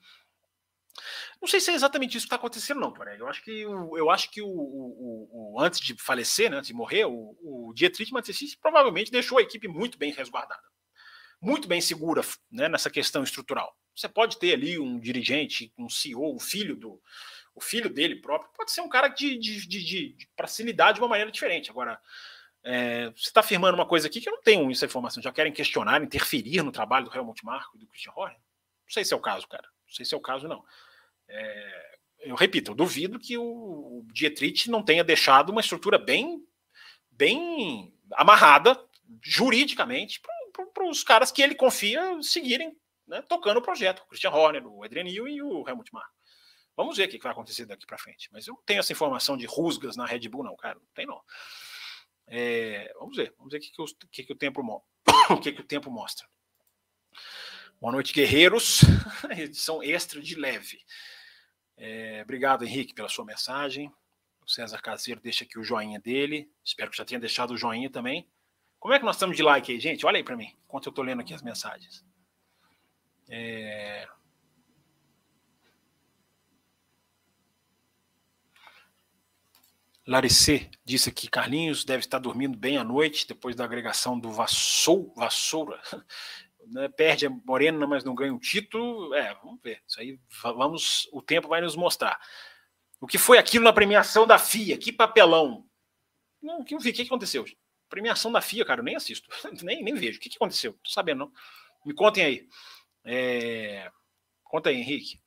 [1.41, 3.19] Não sei se é exatamente isso que está acontecendo, não, Torelli.
[3.19, 6.69] Eu acho que, o, eu acho que o, o, o, antes de falecer, né, antes
[6.69, 10.63] de morrer, o, o Dietrich Mateschitz provavelmente deixou a equipe muito bem resguardada,
[11.45, 12.21] muito bem segura
[12.51, 13.75] né, nessa questão estrutural.
[13.95, 17.01] Você pode ter ali um dirigente, um CEO, um filho do,
[17.53, 20.91] o filho dele próprio, pode ser um cara de, de, de, de para se lidar
[20.91, 21.69] de uma maneira diferente.
[21.69, 21.99] Agora,
[22.63, 25.21] é, você está afirmando uma coisa aqui que eu não tenho essa informação.
[25.21, 28.37] Já querem questionar, interferir no trabalho do Helmut Marko e do Christian Horner?
[28.37, 29.67] Não sei se é o caso, cara.
[29.87, 30.63] Não sei se é o caso, não.
[31.27, 36.43] É, eu repito, eu duvido que o Dietrich não tenha deixado uma estrutura bem,
[37.11, 38.77] bem amarrada
[39.21, 40.34] juridicamente para
[40.83, 42.75] os caras que ele confia seguirem
[43.07, 43.99] né, tocando o projeto.
[44.01, 46.13] O Christian Horner, o Adrian Hill e o Helmut Marko.
[46.75, 48.29] Vamos ver o que vai acontecer daqui para frente.
[48.31, 50.75] Mas eu não tenho essa informação de rusgas na Red Bull, não, cara.
[50.75, 51.21] Não tem, não.
[52.27, 53.33] É, vamos ver.
[53.37, 54.61] Vamos ver o que, que, o, que, que o tempo
[55.29, 56.27] o que, que o tempo mostra.
[57.79, 58.81] Boa noite, guerreiros.
[59.37, 60.81] Edição extra de leve.
[61.77, 63.91] É, obrigado, Henrique, pela sua mensagem.
[64.41, 66.51] O César Caseiro deixa aqui o joinha dele.
[66.63, 68.29] Espero que já tenha deixado o joinha também.
[68.85, 70.05] Como é que nós estamos de like aí, gente?
[70.05, 72.05] Olha aí para mim, enquanto eu estou lendo aqui as mensagens.
[73.27, 74.07] É...
[80.85, 85.81] Disse aqui: Carlinhos deve estar dormindo bem à noite depois da agregação do Vassou, Vassoura.
[86.67, 89.13] Né, perde a Morena, mas não ganha um título.
[89.13, 89.83] É, vamos ver.
[89.87, 91.07] Isso aí, vamos.
[91.11, 92.19] O tempo vai nos mostrar.
[92.99, 94.75] O que foi aquilo na premiação da FIA?
[94.75, 95.63] Que papelão!
[96.41, 96.75] Não, que.
[96.75, 97.45] O que aconteceu?
[97.95, 99.29] Premiação da FIA, cara, eu nem assisto,
[99.63, 100.17] nem, nem vejo.
[100.17, 100.73] O que aconteceu?
[100.83, 101.31] Tô sabendo, não.
[101.85, 102.49] Me contem aí.
[103.05, 103.89] É...
[104.43, 105.21] Conta aí, Henrique.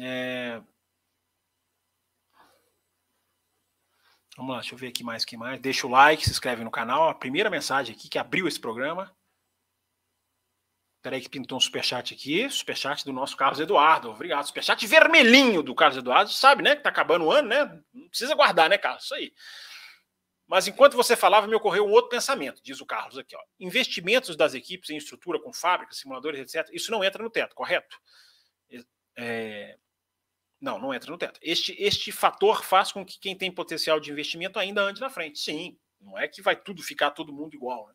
[0.00, 0.60] É...
[4.36, 5.60] Vamos lá, deixa eu ver aqui mais que mais.
[5.60, 7.08] Deixa o like, se inscreve no canal.
[7.08, 9.16] A primeira mensagem aqui que abriu esse programa.
[11.00, 12.50] Peraí que pintou um superchat aqui.
[12.50, 14.10] Superchat do nosso Carlos Eduardo.
[14.10, 14.44] Obrigado.
[14.44, 16.32] Superchat vermelhinho do Carlos Eduardo.
[16.32, 16.74] Sabe, né?
[16.74, 17.80] Que tá acabando o ano, né?
[17.94, 19.04] Não precisa guardar, né, Carlos?
[19.04, 19.32] Isso aí.
[20.48, 23.36] Mas enquanto você falava, me ocorreu um outro pensamento, diz o Carlos aqui.
[23.36, 23.42] Ó.
[23.60, 26.74] Investimentos das equipes em estrutura com fábricas, simuladores, etc.
[26.74, 28.00] Isso não entra no teto, correto?
[29.14, 29.76] É,
[30.58, 31.38] não, não entra no teto.
[31.42, 35.38] Este, este fator faz com que quem tem potencial de investimento ainda ande na frente.
[35.38, 37.88] Sim, não é que vai tudo ficar todo mundo igual.
[37.88, 37.94] Né?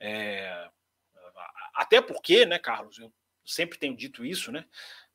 [0.00, 0.70] É,
[1.74, 3.12] até porque, né, Carlos, eu
[3.44, 4.64] sempre tenho dito isso, né?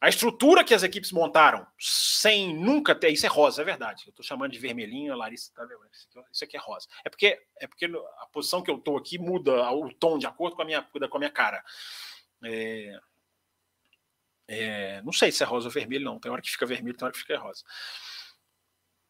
[0.03, 3.07] A estrutura que as equipes montaram sem nunca ter.
[3.11, 4.03] Isso é rosa, é verdade.
[4.05, 5.91] Eu estou chamando de vermelhinho, a Larissa está lembrando.
[6.29, 6.89] Isso aqui é rosa.
[7.05, 10.57] É porque, é porque a posição que eu estou aqui muda o tom de acordo
[10.57, 11.63] com a minha, com a minha cara.
[12.43, 12.99] É,
[14.45, 16.19] é, não sei se é rosa ou vermelho, não.
[16.19, 17.63] Tem hora que fica vermelho, tem hora que fica rosa.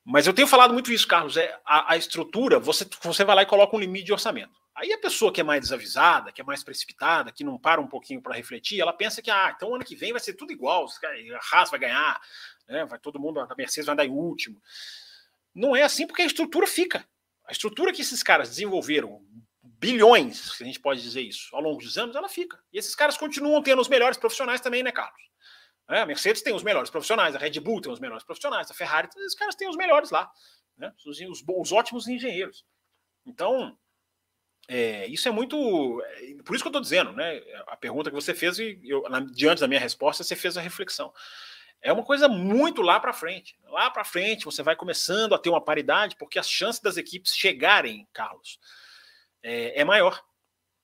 [0.06, 1.38] Mas eu tenho falado muito isso, Carlos.
[1.38, 4.62] É a, a, estrutura, você, você vai lá e coloca um limite de orçamento.
[4.76, 7.88] Aí a pessoa que é mais desavisada, que é mais precipitada, que não para um
[7.88, 10.88] pouquinho para refletir, ela pensa que ah, então ano que vem vai ser tudo igual,
[10.88, 12.20] a Haas vai ganhar,
[12.68, 14.60] né, vai todo mundo, a Mercedes vai andar em último.
[15.54, 17.08] Não é assim porque a estrutura fica.
[17.46, 19.22] A estrutura que esses caras desenvolveram,
[19.62, 22.60] bilhões, se a gente pode dizer isso, ao longo dos anos, ela fica.
[22.72, 25.22] E esses caras continuam tendo os melhores profissionais também, né, Carlos?
[25.90, 28.74] É, a Mercedes tem os melhores profissionais, a Red Bull tem os melhores profissionais, a
[28.74, 30.32] Ferrari, esses caras têm os melhores lá,
[30.78, 30.94] né?
[31.06, 32.66] os, os, os ótimos engenheiros.
[33.26, 33.78] Então,
[34.68, 36.02] é, isso é muito.
[36.06, 37.42] É, por isso que eu estou dizendo, né?
[37.68, 40.62] A pergunta que você fez, e eu, na, diante da minha resposta, você fez a
[40.62, 41.14] reflexão.
[41.82, 43.58] É uma coisa muito lá para frente.
[43.66, 47.36] Lá para frente, você vai começando a ter uma paridade, porque as chances das equipes
[47.36, 48.58] chegarem, Carlos,
[49.42, 50.24] é, é maior.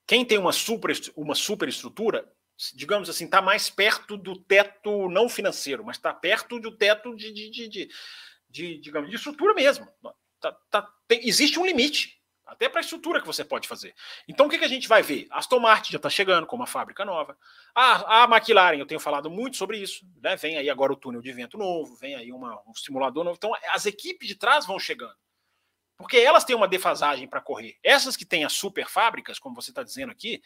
[0.05, 2.29] Quem tem uma super, uma super estrutura,
[2.73, 7.31] digamos assim, está mais perto do teto não financeiro, mas está perto do teto de,
[7.31, 7.89] de, de, de,
[8.49, 9.87] de digamos, de estrutura mesmo.
[10.39, 13.93] Tá, tá, tem, existe um limite até para a estrutura que você pode fazer.
[14.27, 15.27] Então o que, que a gente vai ver?
[15.29, 17.37] Aston Martin já está chegando com uma fábrica nova.
[17.75, 20.05] A, a McLaren, eu tenho falado muito sobre isso.
[20.21, 20.35] Né?
[20.35, 23.37] Vem aí agora o túnel de vento novo, vem aí uma, um simulador novo.
[23.37, 25.15] Então as equipes de trás vão chegando.
[25.95, 27.77] Porque elas têm uma defasagem para correr.
[27.83, 30.41] Essas que têm as super fábricas, como você está dizendo aqui,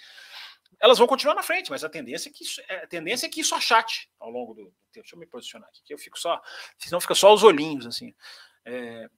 [0.80, 3.42] elas vão continuar na frente, mas a tendência é que isso, a tendência é que
[3.42, 4.78] isso achate ao longo do tempo.
[4.94, 6.42] Deixa eu me posicionar aqui, que eu fico só.
[6.78, 8.14] Senão fica só os olhinhos, assim.
[8.66, 9.10] É,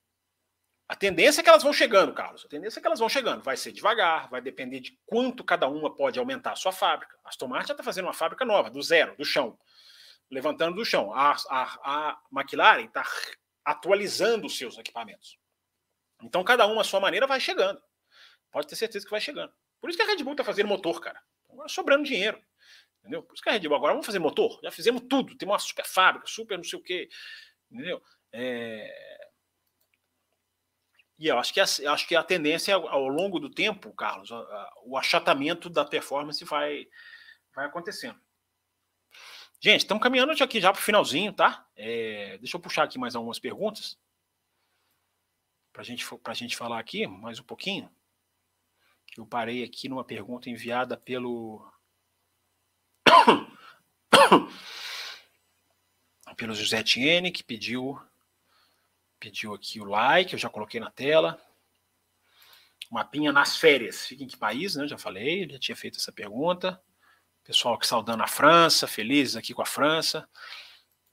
[0.88, 2.46] a tendência é que elas vão chegando, Carlos.
[2.46, 3.42] A tendência é que elas vão chegando.
[3.42, 7.18] Vai ser devagar, vai depender de quanto cada uma pode aumentar a sua fábrica.
[7.24, 9.58] A Aston Martin está fazendo uma fábrica nova, do zero, do chão,
[10.30, 11.12] levantando do chão.
[11.12, 13.04] A, a, a McLaren está
[13.66, 15.40] atualizando os seus equipamentos.
[16.22, 17.82] Então, cada uma, a sua maneira, vai chegando.
[18.52, 19.52] Pode ter certeza que vai chegando.
[19.82, 21.22] Por isso que a Red Bull está fazendo motor, cara.
[21.68, 22.42] Sobrando dinheiro.
[23.00, 23.24] Entendeu?
[23.24, 24.60] Por isso que a Red Bull agora vamos fazer motor.
[24.64, 25.38] Já fizemos tudo.
[25.38, 27.10] Tem uma super fábrica, super não sei o quê.
[27.72, 28.02] Entendeu?
[28.32, 29.16] É
[31.18, 34.38] e eu acho que, a, acho que a tendência ao longo do tempo, Carlos, a,
[34.38, 36.88] a, o achatamento da performance vai,
[37.54, 38.20] vai acontecendo.
[39.62, 41.66] Gente, estamos caminhando aqui já para o finalzinho, tá?
[41.76, 43.98] É, deixa eu puxar aqui mais algumas perguntas
[45.72, 47.90] para gente, a gente falar aqui mais um pouquinho.
[49.18, 51.66] Eu parei aqui numa pergunta enviada pelo
[56.36, 57.98] pelo José Tiene, que pediu
[59.20, 61.42] pediu aqui o like, eu já coloquei na tela.
[62.92, 64.06] Mapinha nas férias.
[64.06, 64.88] Fica em que país, né?
[64.88, 66.80] Já falei, já tinha feito essa pergunta.
[67.44, 70.28] Pessoal que saudando a França, felizes aqui com a França.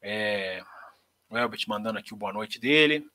[0.01, 0.63] É,
[1.31, 3.09] o Elbert mandando aqui o boa noite dele.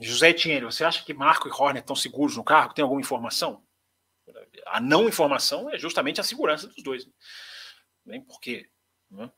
[0.00, 2.74] José Etienne, você acha que Marco e Horner estão seguros no carro?
[2.74, 3.62] Tem alguma informação?
[4.66, 7.06] A não informação é justamente a segurança dos dois.
[8.04, 8.22] Né?
[8.26, 8.68] Porque
[9.14, 9.30] né?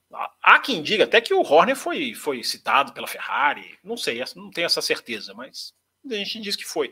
[0.42, 4.50] Há quem diga até que o Horner foi, foi citado pela Ferrari, não sei, não
[4.50, 5.74] tenho essa certeza, mas
[6.10, 6.90] a gente diz que foi.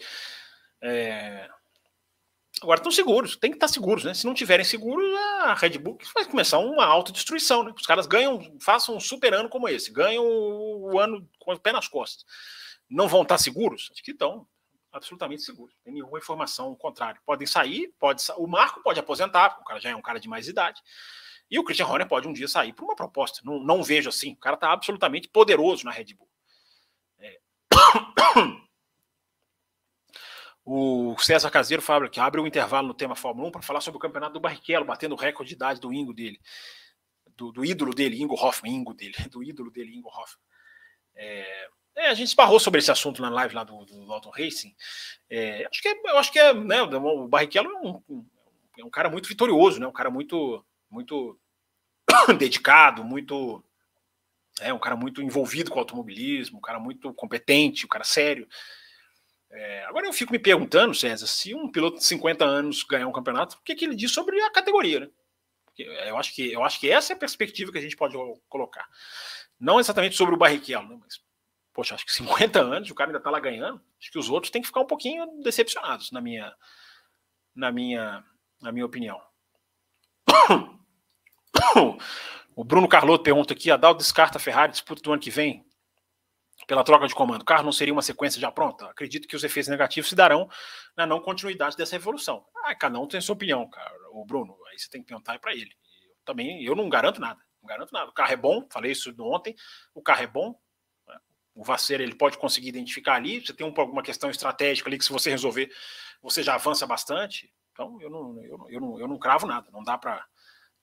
[0.82, 1.48] É...
[2.62, 4.14] Agora estão seguros, tem que estar seguros, né?
[4.14, 7.72] Se não tiverem seguros, a Red Bull vai começar uma autodestruição, né?
[7.76, 11.72] Os caras ganham, façam um super ano como esse, ganham o ano com o pé
[11.72, 12.24] nas costas.
[12.88, 13.88] Não vão estar seguros?
[13.92, 14.46] Acho que estão
[14.92, 15.74] absolutamente seguros.
[15.82, 17.20] Tem nenhuma informação contrária.
[17.26, 20.48] Podem sair, pode o Marco pode aposentar, o cara já é um cara de mais
[20.48, 20.80] idade.
[21.50, 23.40] E o Christian Horner pode um dia sair por uma proposta.
[23.44, 24.32] Não, não vejo assim.
[24.32, 26.28] O cara está absolutamente poderoso na Red Bull.
[30.66, 33.98] O César Caseiro fala que abre um intervalo no tema Fórmula 1 para falar sobre
[33.98, 36.40] o campeonato do Barrichello, batendo o recorde de idade do Ingo dele.
[37.36, 40.42] Do, do, ídolo dele, Ingo Hoffman, Ingo dele, do ídolo dele, Ingo Hoffman.
[41.16, 44.74] É, é, a gente esbarrou sobre esse assunto na live lá do, do Auto Racing.
[45.30, 48.26] É, acho que é, eu acho que é, né, o Barrichello é um,
[48.78, 51.38] é um cara muito vitorioso, né, um cara muito, muito
[52.38, 53.64] dedicado, muito
[54.60, 58.48] é um cara muito envolvido com o automobilismo, um cara muito competente, um cara sério.
[59.50, 63.12] É, agora eu fico me perguntando, César, se um piloto de 50 anos ganhar um
[63.12, 65.08] campeonato, o que, que ele diz sobre a categoria, né?
[65.76, 68.16] Eu acho que eu acho que essa é a perspectiva que a gente pode
[68.48, 68.88] colocar.
[69.58, 70.96] Não exatamente sobre o Barrichello, né?
[71.00, 71.20] mas
[71.74, 73.82] poxa, acho que 50 anos, o cara ainda tá lá ganhando.
[74.00, 76.54] Acho que os outros têm que ficar um pouquinho decepcionados, na minha
[77.54, 78.24] na minha
[78.62, 79.20] na minha opinião.
[82.56, 85.66] O Bruno Carlotto pergunta aqui: a Dal descarta a Ferrari disputa do ano que vem?
[86.66, 87.42] pela troca de comando.
[87.42, 88.86] O carro não seria uma sequência já pronta?
[88.86, 90.48] Acredito que os efeitos negativos se darão
[90.96, 92.44] na não continuidade dessa evolução.
[92.64, 93.92] Ah, cada um tem sua opinião, cara.
[94.12, 95.70] O Bruno, aí você tem que perguntar para ele.
[96.02, 97.40] Eu também, eu não garanto nada.
[97.60, 98.10] Não garanto nada.
[98.10, 99.54] O carro é bom, falei isso ontem.
[99.94, 100.54] O carro é bom.
[101.54, 103.40] O Vasseira ele pode conseguir identificar ali.
[103.40, 105.70] Você tem alguma questão estratégica ali que se você resolver,
[106.20, 107.52] você já avança bastante.
[107.72, 109.68] Então eu não, eu, eu não, eu não cravo nada.
[109.70, 110.24] Não dá para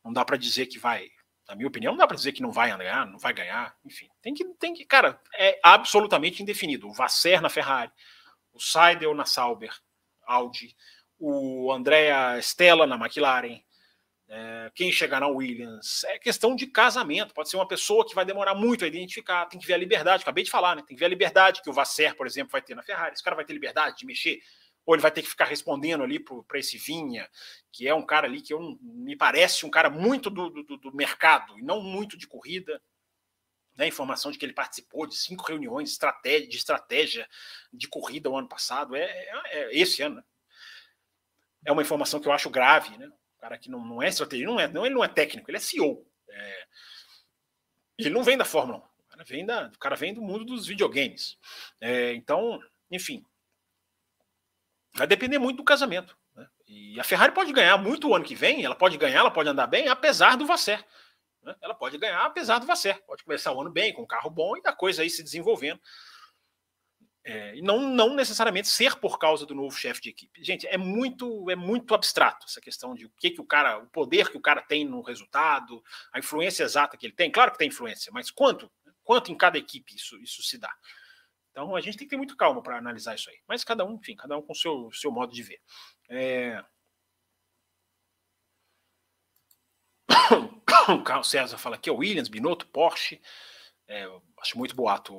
[0.04, 1.08] não dá para dizer que vai
[1.52, 4.08] na minha opinião, não dá para dizer que não vai ganhar, não vai ganhar, enfim.
[4.22, 6.88] Tem que, tem que, cara, é absolutamente indefinido.
[6.88, 7.92] O Vasser na Ferrari,
[8.54, 9.74] o Seidel na Sauber,
[10.26, 10.76] Audi,
[11.20, 13.62] o Andrea Stella na McLaren,
[14.34, 16.06] é, quem chegar na Williams.
[16.06, 17.34] É questão de casamento.
[17.34, 19.46] Pode ser uma pessoa que vai demorar muito a identificar.
[19.48, 20.24] Tem que ver a liberdade.
[20.24, 20.84] Acabei de falar, né?
[20.88, 23.14] Tem que ver a liberdade que o Vasser, por exemplo, vai ter na Ferrari.
[23.14, 24.40] Esse cara vai ter liberdade de mexer
[24.86, 27.30] ou ele vai ter que ficar respondendo ali para esse Vinha,
[27.72, 30.96] que é um cara ali que eu, me parece um cara muito do, do, do
[30.96, 32.82] mercado e não muito de corrida.
[33.78, 37.30] Né, informação de que ele participou de cinco reuniões de estratégia, de, estratégia
[37.72, 40.16] de corrida o ano passado, é, é, é esse ano.
[40.16, 40.24] Né?
[41.66, 43.10] É uma informação que eu acho grave, né?
[43.42, 45.60] Cara que não, não é estratégia, não é, não, ele não é técnico, ele é
[45.60, 46.08] CEO.
[46.30, 46.68] É,
[47.98, 50.46] ele não vem da Fórmula 1, o cara vem, da, o cara vem do mundo
[50.46, 51.38] dos videogames.
[51.82, 53.26] É, então, enfim,
[54.94, 56.18] Vai depender muito do casamento.
[56.36, 56.48] Né?
[56.68, 59.50] E a Ferrari pode ganhar muito o ano que vem, ela pode ganhar, ela pode
[59.50, 60.86] andar bem, apesar do Vasser.
[61.42, 61.56] Né?
[61.62, 63.02] Ela pode ganhar apesar do Vasser.
[63.06, 65.80] Pode começar o ano bem, com um carro bom e a coisa aí se desenvolvendo.
[67.24, 70.44] É, não, não necessariamente ser por causa do novo chefe de equipe.
[70.44, 73.88] Gente, é muito é muito abstrato essa questão de o que, que o cara, o
[73.88, 77.32] poder que o cara tem no resultado, a influência exata que ele tem.
[77.32, 78.72] Claro que tem influência, mas quanto?
[79.04, 80.74] Quanto em cada equipe isso, isso se dá?
[81.52, 83.38] Então a gente tem que ter muito calma para analisar isso aí.
[83.48, 85.62] Mas cada um, enfim, cada um com o seu, seu modo de ver.
[86.10, 86.64] É...
[90.90, 93.22] O Carlos César fala aqui, é Williams, Binotto, Porsche.
[93.88, 94.08] É,
[94.40, 95.14] acho muito boato,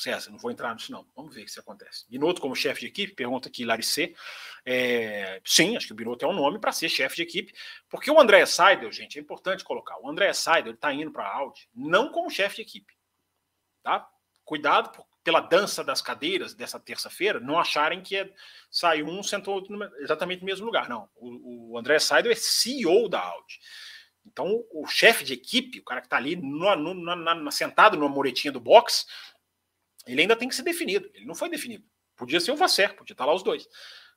[0.00, 1.06] César, não vou entrar nisso não.
[1.14, 2.04] Vamos ver o que acontece.
[2.08, 4.14] Binotto como chefe de equipe, pergunta aqui Laricê.
[4.64, 7.52] É, sim, acho que o Binotto é um nome para ser chefe de equipe,
[7.88, 9.98] porque o André Seidel, gente, é importante colocar.
[10.00, 12.94] O André Seidel está indo para a Audi não como chefe de equipe,
[13.82, 14.08] tá?
[14.44, 14.90] Cuidado,
[15.22, 18.32] pela dança das cadeiras dessa terça-feira, não acharem que é,
[18.70, 20.88] saiu um, sentou outro no, exatamente no mesmo lugar.
[20.88, 21.08] Não.
[21.16, 23.60] O, o André Seidel é CEO da Audi.
[24.24, 28.08] Então, o chefe de equipe, o cara que está ali no, no, na, sentado numa
[28.08, 29.06] muretinha do box,
[30.12, 31.10] ele ainda tem que ser definido.
[31.14, 31.84] Ele não foi definido.
[32.16, 33.66] Podia ser o Vasser, podia estar lá os dois.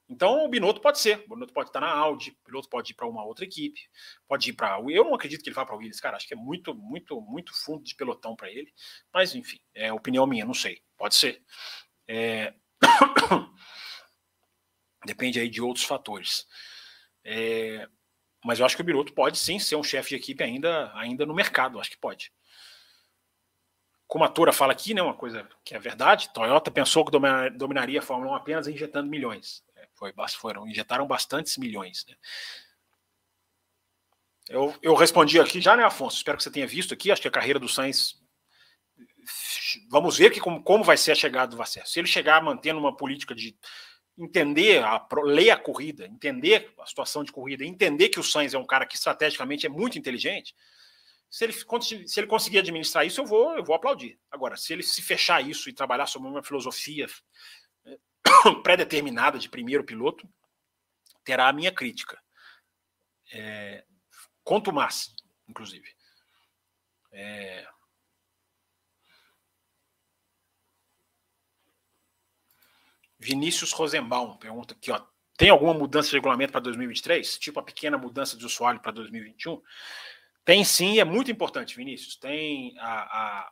[0.10, 1.24] Então o Binotto pode ser.
[1.26, 3.80] O Binotto pode estar na Audi, o piloto pode ir para uma outra equipe,
[4.28, 4.80] pode ir para.
[4.90, 6.18] Eu não acredito que ele vá para o Williams, cara.
[6.18, 8.72] Acho que é muito, muito, muito fundo de pelotão para ele.
[9.14, 10.82] Mas enfim, é opinião minha, não sei.
[10.98, 11.42] Pode ser.
[12.08, 12.54] É...
[15.06, 16.46] Depende aí de outros fatores.
[17.24, 17.88] É...
[18.44, 21.26] Mas eu acho que o Binotto pode sim ser um chefe de equipe ainda, ainda
[21.26, 21.80] no mercado.
[21.80, 22.32] Acho que pode.
[24.14, 27.12] Como a Tora fala aqui, né, uma coisa que é verdade, Toyota pensou que
[27.58, 29.64] dominaria a Fórmula 1 apenas injetando milhões.
[29.96, 32.06] Foi, foram, injetaram bastantes milhões.
[32.08, 32.16] Né?
[34.48, 36.18] Eu, eu respondi aqui já, né, Afonso?
[36.18, 37.12] Espero que você tenha visto aqui.
[37.12, 38.22] Acho que a carreira do Sainz.
[39.90, 41.88] Vamos ver que como, como vai ser a chegada do Vasser.
[41.88, 43.58] Se ele chegar mantendo uma política de
[44.16, 48.60] entender, a, ler a corrida, entender a situação de corrida, entender que o Sainz é
[48.60, 50.54] um cara que estrategicamente é muito inteligente,
[51.34, 51.54] se ele,
[52.08, 54.20] se ele conseguir administrar isso, eu vou, eu vou aplaudir.
[54.30, 57.08] Agora, se ele se fechar isso e trabalhar sobre uma filosofia
[58.62, 60.30] pré-determinada de primeiro piloto,
[61.24, 62.22] terá a minha crítica.
[63.34, 63.84] É,
[64.44, 65.12] quanto mais,
[65.48, 65.90] inclusive.
[67.12, 67.68] É,
[73.18, 75.04] Vinícius Rosenbaum pergunta aqui, ó,
[75.36, 77.40] tem alguma mudança de regulamento para 2023?
[77.40, 79.60] Tipo a pequena mudança de usuário para 2021?
[80.46, 82.16] Tem sim, é muito importante, Vinícius.
[82.18, 83.52] Tem a, a,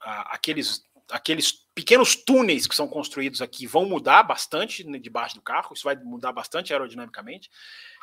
[0.00, 5.42] a, aqueles, aqueles pequenos túneis que são construídos aqui vão mudar bastante né, debaixo do
[5.42, 7.50] carro, isso vai mudar bastante aerodinamicamente.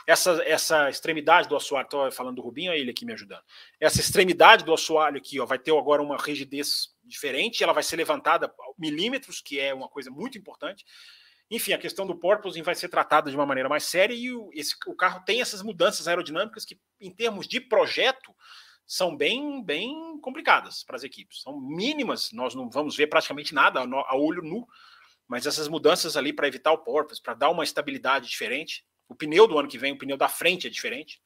[0.08, 3.42] Essa, essa extremidade do assoalho, estou falando do Rubinho, é ele aqui me ajudando.
[3.80, 7.96] Essa extremidade do assoalho aqui ó, vai ter agora uma rigidez diferente, ela vai ser
[7.96, 10.86] levantada milímetros, que é uma coisa muito importante.
[11.50, 14.50] Enfim, a questão do porpoising vai ser tratada de uma maneira mais séria e o,
[14.54, 18.36] esse, o carro tem essas mudanças aerodinâmicas que, em termos de projeto,
[18.86, 21.42] são bem, bem complicadas para as equipes.
[21.42, 24.68] São mínimas, nós não vamos ver praticamente nada a olho nu,
[25.28, 28.86] mas essas mudanças ali para evitar o porpoise, para dar uma estabilidade diferente.
[29.08, 31.22] O pneu do ano que vem, o pneu da frente é diferente.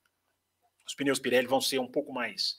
[0.86, 2.58] Os pneus Pirelli vão ser um pouco mais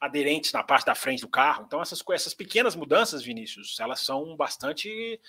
[0.00, 1.64] aderentes na parte da frente do carro.
[1.66, 5.20] Então essas essas pequenas mudanças, Vinícius, elas são bastante,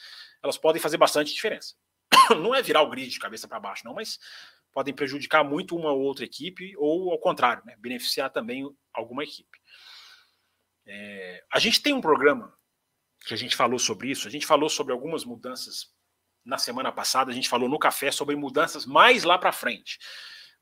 [0.43, 1.75] elas podem fazer bastante diferença.
[2.37, 4.19] Não é virar o grid de cabeça para baixo, não, mas
[4.71, 9.59] podem prejudicar muito uma ou outra equipe, ou ao contrário, né, beneficiar também alguma equipe.
[10.85, 12.53] É, a gente tem um programa
[13.25, 15.93] que a gente falou sobre isso, a gente falou sobre algumas mudanças
[16.45, 19.99] na semana passada, a gente falou no café sobre mudanças mais lá para frente.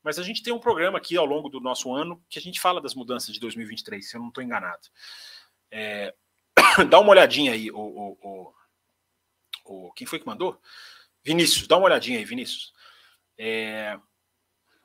[0.02, 2.60] Mas a gente tem um programa aqui ao longo do nosso ano que a gente
[2.60, 4.88] fala das mudanças de 2023, se eu não estou enganado.
[5.70, 6.14] É,
[6.88, 8.54] dá uma olhadinha aí, o, o,
[9.64, 10.60] o, quem foi que mandou?
[11.22, 12.72] Vinícius, dá uma olhadinha aí, Vinícius.
[13.36, 13.98] É...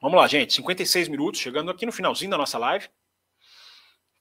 [0.01, 0.53] Vamos lá, gente.
[0.53, 2.89] 56 minutos, chegando aqui no finalzinho da nossa live.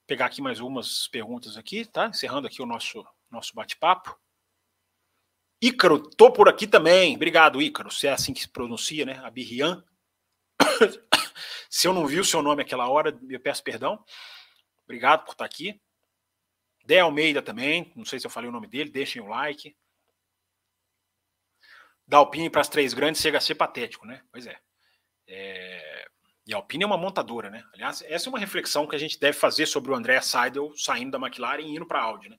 [0.06, 2.06] Pegar aqui mais umas perguntas aqui, tá?
[2.06, 4.16] Encerrando aqui o nosso, nosso bate-papo.
[5.60, 7.14] Ícaro, tô por aqui também.
[7.14, 7.90] Obrigado, Ícaro.
[7.90, 9.18] Se é assim que se pronuncia, né?
[9.24, 9.84] Abirrian.
[11.70, 14.02] Se eu não vi o seu nome aquela hora, eu peço perdão.
[14.84, 15.80] Obrigado por estar aqui.
[16.84, 17.92] Dé Almeida também.
[17.96, 18.90] Não sei se eu falei o nome dele.
[18.90, 19.74] Deixem o like
[22.12, 24.20] da Alpine para as três grandes chega a ser patético, né?
[24.30, 24.54] Pois é.
[25.26, 26.06] é.
[26.46, 27.64] E a Alpine é uma montadora, né?
[27.72, 31.12] Aliás, essa é uma reflexão que a gente deve fazer sobre o André Seidel saindo
[31.12, 32.36] da McLaren e indo para a Audi, né?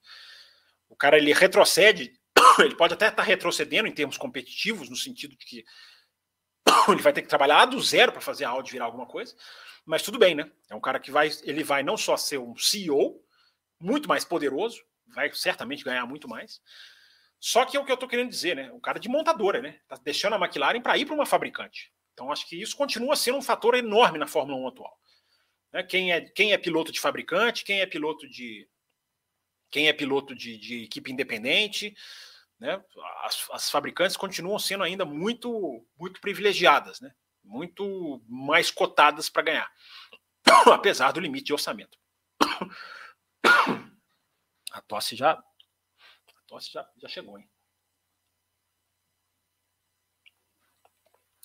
[0.88, 2.14] O cara ele retrocede,
[2.60, 5.64] ele pode até estar tá retrocedendo em termos competitivos, no sentido de que
[6.90, 9.36] ele vai ter que trabalhar do zero para fazer a Audi virar alguma coisa,
[9.86, 10.52] mas tudo bem, né?
[10.70, 13.22] É um cara que vai, ele vai não só ser um CEO
[13.80, 16.62] muito mais poderoso, vai certamente ganhar muito mais,
[17.40, 18.72] só que é o que eu estou querendo dizer, né?
[18.72, 19.78] O cara de montadora, né?
[19.88, 21.92] Tá deixando a McLaren para ir para uma fabricante.
[22.14, 24.98] Então acho que isso continua sendo um fator enorme na Fórmula 1 atual.
[25.74, 25.84] Né?
[25.84, 28.66] Quem, é, quem é piloto de fabricante, quem é piloto de
[29.70, 31.96] quem é piloto de, de equipe independente,
[32.60, 32.84] né?
[33.24, 37.14] As, as, fabricantes continuam sendo ainda muito muito privilegiadas, né?
[37.44, 39.72] Muito mais cotadas para ganhar,
[40.72, 41.98] apesar do limite de orçamento.
[44.72, 45.42] A tosse já
[46.54, 47.50] nossa, já, já chegou, hein?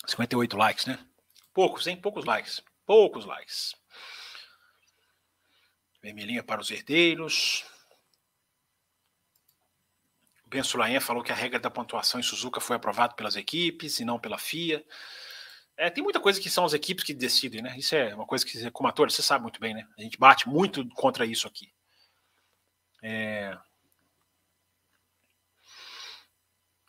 [0.06, 0.98] 58 likes, né?
[1.54, 1.98] Poucos, hein?
[1.98, 2.62] Poucos likes.
[2.84, 3.74] Poucos likes.
[6.02, 7.64] Vermelhinha para os herdeiros.
[10.48, 14.04] Ben Sulayen falou que a regra da pontuação em Suzuka foi aprovada pelas equipes e
[14.04, 14.84] não pela FIA.
[15.76, 17.74] É, tem muita coisa que são as equipes que decidem, né?
[17.78, 19.86] Isso é uma coisa que, como ator, você sabe muito bem, né?
[19.96, 21.72] A gente bate muito contra isso aqui.
[23.02, 23.56] É,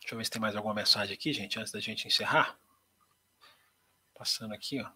[0.09, 2.57] Deixa eu ver se tem mais alguma mensagem aqui, gente, antes da gente encerrar.
[4.15, 4.89] Passando aqui, ó.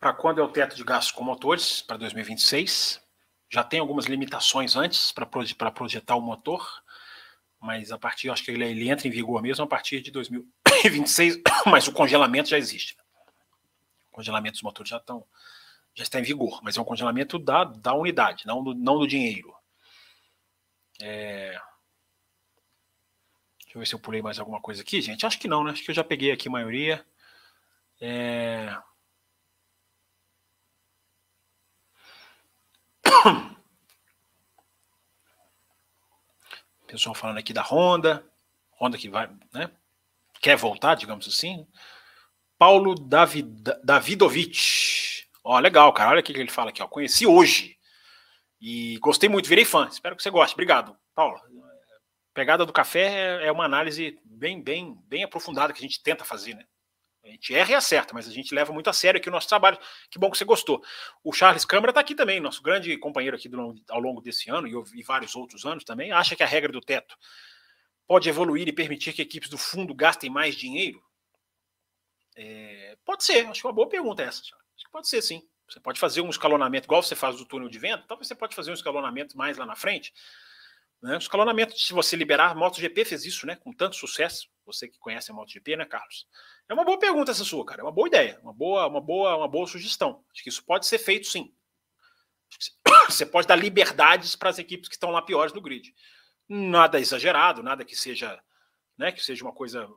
[0.00, 1.82] Para quando é o teto de gastos com motores?
[1.82, 3.00] Para 2026.
[3.50, 6.82] Já tem algumas limitações antes para projetar o motor,
[7.60, 11.42] mas a partir, acho que ele, ele entra em vigor mesmo a partir de 2026,
[11.66, 12.96] mas o congelamento já existe.
[14.10, 15.26] O congelamento dos motores já estão
[15.92, 19.08] já está em vigor, mas é um congelamento da, da unidade, não do, não do
[19.08, 19.52] dinheiro.
[21.00, 21.60] É,
[23.70, 25.24] Deixa eu ver se eu pulei mais alguma coisa aqui, gente.
[25.24, 25.70] Acho que não, né?
[25.70, 27.06] Acho que eu já peguei aqui a maioria.
[28.00, 28.49] É...
[37.00, 38.22] Pessoal falando aqui da Honda.
[38.78, 39.70] Honda que vai, né?
[40.38, 41.66] Quer voltar, digamos assim.
[42.58, 45.26] Paulo David, Davidovich.
[45.42, 46.10] Ó, legal, cara.
[46.10, 46.86] Olha o que ele fala aqui, ó.
[46.86, 47.78] Conheci hoje.
[48.60, 49.88] E gostei muito, virei fã.
[49.88, 50.52] Espero que você goste.
[50.52, 51.40] Obrigado, Paulo
[52.32, 56.54] pegada do café é uma análise bem, bem, bem aprofundada que a gente tenta fazer,
[56.54, 56.64] né?
[57.22, 59.48] A gente erra e acerta, mas a gente leva muito a sério aqui o nosso
[59.48, 59.78] trabalho.
[60.10, 60.82] Que bom que você gostou.
[61.22, 64.66] O Charles Câmara está aqui também, nosso grande companheiro aqui do, ao longo desse ano
[64.66, 66.12] e, e vários outros anos também.
[66.12, 67.14] Acha que a regra do teto
[68.06, 71.02] pode evoluir e permitir que equipes do fundo gastem mais dinheiro?
[72.34, 74.40] É, pode ser, acho que é uma boa pergunta essa.
[74.40, 75.42] Acho que pode ser sim.
[75.68, 78.56] Você pode fazer um escalonamento igual você faz do túnel de vento, talvez você pode
[78.56, 80.12] fazer um escalonamento mais lá na frente
[81.02, 81.14] né?
[81.14, 83.56] O escalonamento, se você liberar, a MotoGP fez isso, né?
[83.56, 84.48] Com tanto sucesso.
[84.66, 86.26] Você que conhece a MotoGP, né, Carlos?
[86.68, 87.80] É uma boa pergunta essa sua, cara.
[87.80, 90.24] É uma boa ideia, uma boa, uma boa, uma boa sugestão.
[90.32, 91.52] Acho que isso pode ser feito sim.
[93.08, 95.94] Você pode dar liberdades para as equipes que estão lá piores no grid.
[96.48, 98.40] Nada exagerado, nada que seja,
[98.98, 99.88] né, que seja uma coisa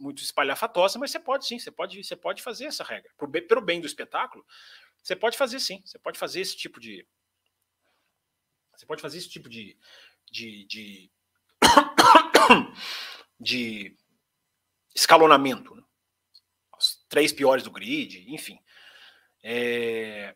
[0.00, 3.10] muito espalhafatosa, mas você pode sim, você pode, você pode fazer essa regra.
[3.16, 4.44] Pro, pelo bem do espetáculo,
[5.02, 7.06] você pode fazer sim, você pode fazer esse tipo de.
[8.76, 9.76] Você pode fazer esse tipo de.
[10.32, 11.10] De, de,
[13.38, 13.94] de
[14.94, 15.74] escalonamento.
[15.74, 15.82] Né?
[16.76, 18.58] Os três piores do grid, enfim.
[19.42, 20.34] É...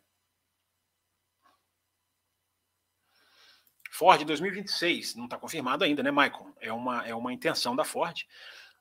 [3.90, 6.54] Ford 2026, não está confirmado ainda, né, Michael?
[6.60, 8.26] É uma, é uma intenção da Ford.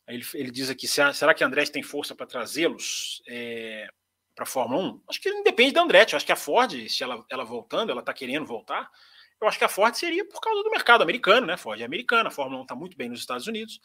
[0.06, 3.88] Ele, ele diz aqui: será que a Andretti tem força para trazê-los é,
[4.36, 5.04] para a Fórmula 1?
[5.08, 6.18] Acho que depende da Andretti.
[6.18, 8.92] Acho que a Ford, se ela, ela voltando, ela está querendo voltar,
[9.42, 11.58] eu acho que a Ford seria por causa do mercado americano, né?
[11.58, 13.80] Ford é americana, a Fórmula 1 está muito bem nos Estados Unidos.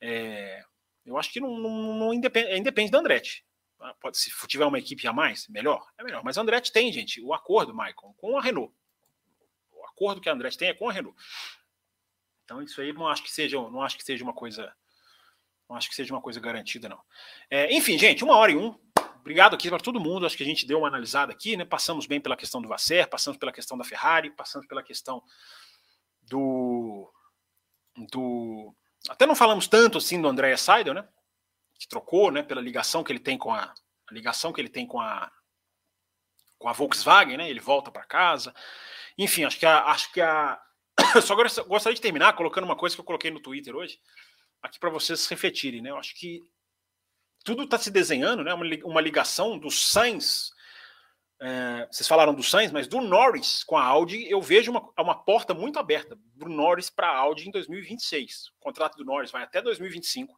[0.00, 0.62] É,
[1.04, 3.44] eu acho que não, não, não independe, é independe da Andretti.
[3.80, 6.22] Ah, pode, se tiver uma equipe a mais, melhor, é melhor.
[6.24, 8.72] Mas a Andretti tem, gente, o acordo, Michael, com a Renault
[9.94, 11.16] acordo que a Andretti tem é com a Renault.
[12.44, 14.72] Então isso aí não acho que seja, não acho que seja uma coisa,
[15.68, 17.00] não acho que seja uma coisa garantida não.
[17.48, 18.78] É, enfim, gente, uma hora e um.
[19.24, 20.26] Obrigado aqui para todo mundo.
[20.26, 21.64] Acho que a gente deu uma analisada aqui, né?
[21.64, 25.22] Passamos bem pela questão do Vasser, passamos pela questão da Ferrari, passamos pela questão
[26.20, 27.10] do
[27.96, 28.74] do
[29.08, 31.08] até não falamos tanto assim do André Seidel, né?
[31.78, 32.42] Que trocou, né?
[32.42, 33.72] Pela ligação que ele tem com a,
[34.06, 35.32] a ligação que ele tem com a
[36.58, 37.48] com a Volkswagen, né?
[37.48, 38.54] Ele volta para casa.
[39.16, 39.84] Enfim, acho que a.
[39.86, 40.60] Acho que a...
[41.22, 43.98] Só gostaria de terminar colocando uma coisa que eu coloquei no Twitter hoje,
[44.62, 45.88] aqui para vocês refletirem, né?
[45.88, 46.42] Eu acho que
[47.44, 48.52] tudo está se desenhando, né?
[48.84, 50.52] Uma ligação do Sainz.
[51.40, 55.14] É, vocês falaram do Sainz, mas do Norris com a Audi, eu vejo uma, uma
[55.14, 58.48] porta muito aberta do Norris para a Audi em 2026.
[58.58, 60.34] O contrato do Norris vai até 2025.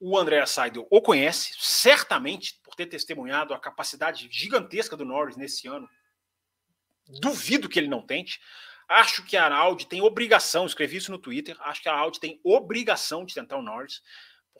[0.00, 5.68] O André Seidel o conhece, certamente por ter testemunhado a capacidade gigantesca do Norris nesse
[5.68, 5.88] ano
[7.08, 8.40] Duvido que ele não tente.
[8.88, 12.40] Acho que a Audi tem obrigação, escrevi isso no Twitter, acho que a Audi tem
[12.44, 14.00] obrigação de tentar o Norris,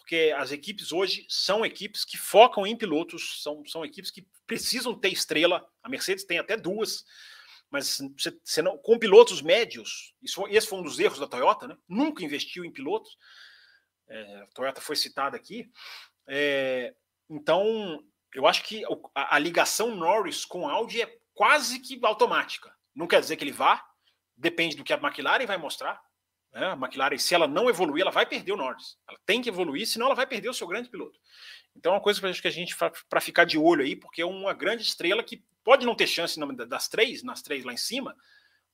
[0.06, 4.96] porque as equipes hoje são equipes que focam em pilotos, são, são equipes que precisam
[4.96, 5.68] ter estrela.
[5.82, 7.04] A Mercedes tem até duas,
[7.68, 7.98] mas
[8.44, 11.76] você, não, com pilotos médios, isso, esse foi um dos erros da Toyota, né?
[11.88, 13.18] nunca investiu em pilotos.
[14.08, 15.68] É, a Toyota foi citada aqui.
[16.28, 16.94] É,
[17.28, 18.00] então,
[18.32, 22.72] eu acho que a, a ligação Norris com Audi é quase que automática.
[22.94, 23.84] Não quer dizer que ele vá,
[24.36, 26.00] depende do que a McLaren vai mostrar.
[26.52, 26.66] Né?
[26.66, 28.98] A McLaren, se ela não evoluir, ela vai perder o Norris.
[29.08, 31.18] Ela tem que evoluir, senão ela vai perder o seu grande piloto.
[31.76, 32.74] Então, é uma coisa que a gente
[33.08, 36.38] para ficar de olho aí, porque é uma grande estrela que pode não ter chance
[36.66, 38.16] das três, nas três lá em cima,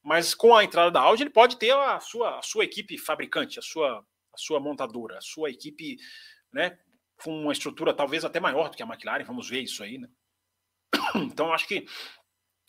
[0.03, 3.59] mas com a entrada da Audi, ele pode ter a sua, a sua equipe fabricante,
[3.59, 5.97] a sua, a sua montadora, a sua equipe,
[6.53, 6.79] né,
[7.23, 9.25] com uma estrutura talvez até maior do que a McLaren.
[9.25, 10.09] Vamos ver isso aí, né?
[11.15, 11.87] Então, acho que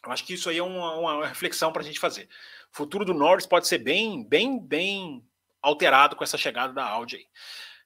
[0.06, 2.28] eu acho que isso aí é uma, uma reflexão para a gente fazer.
[2.74, 5.26] O futuro do Norris pode ser bem, bem, bem
[5.62, 7.28] alterado com essa chegada da Audi aí.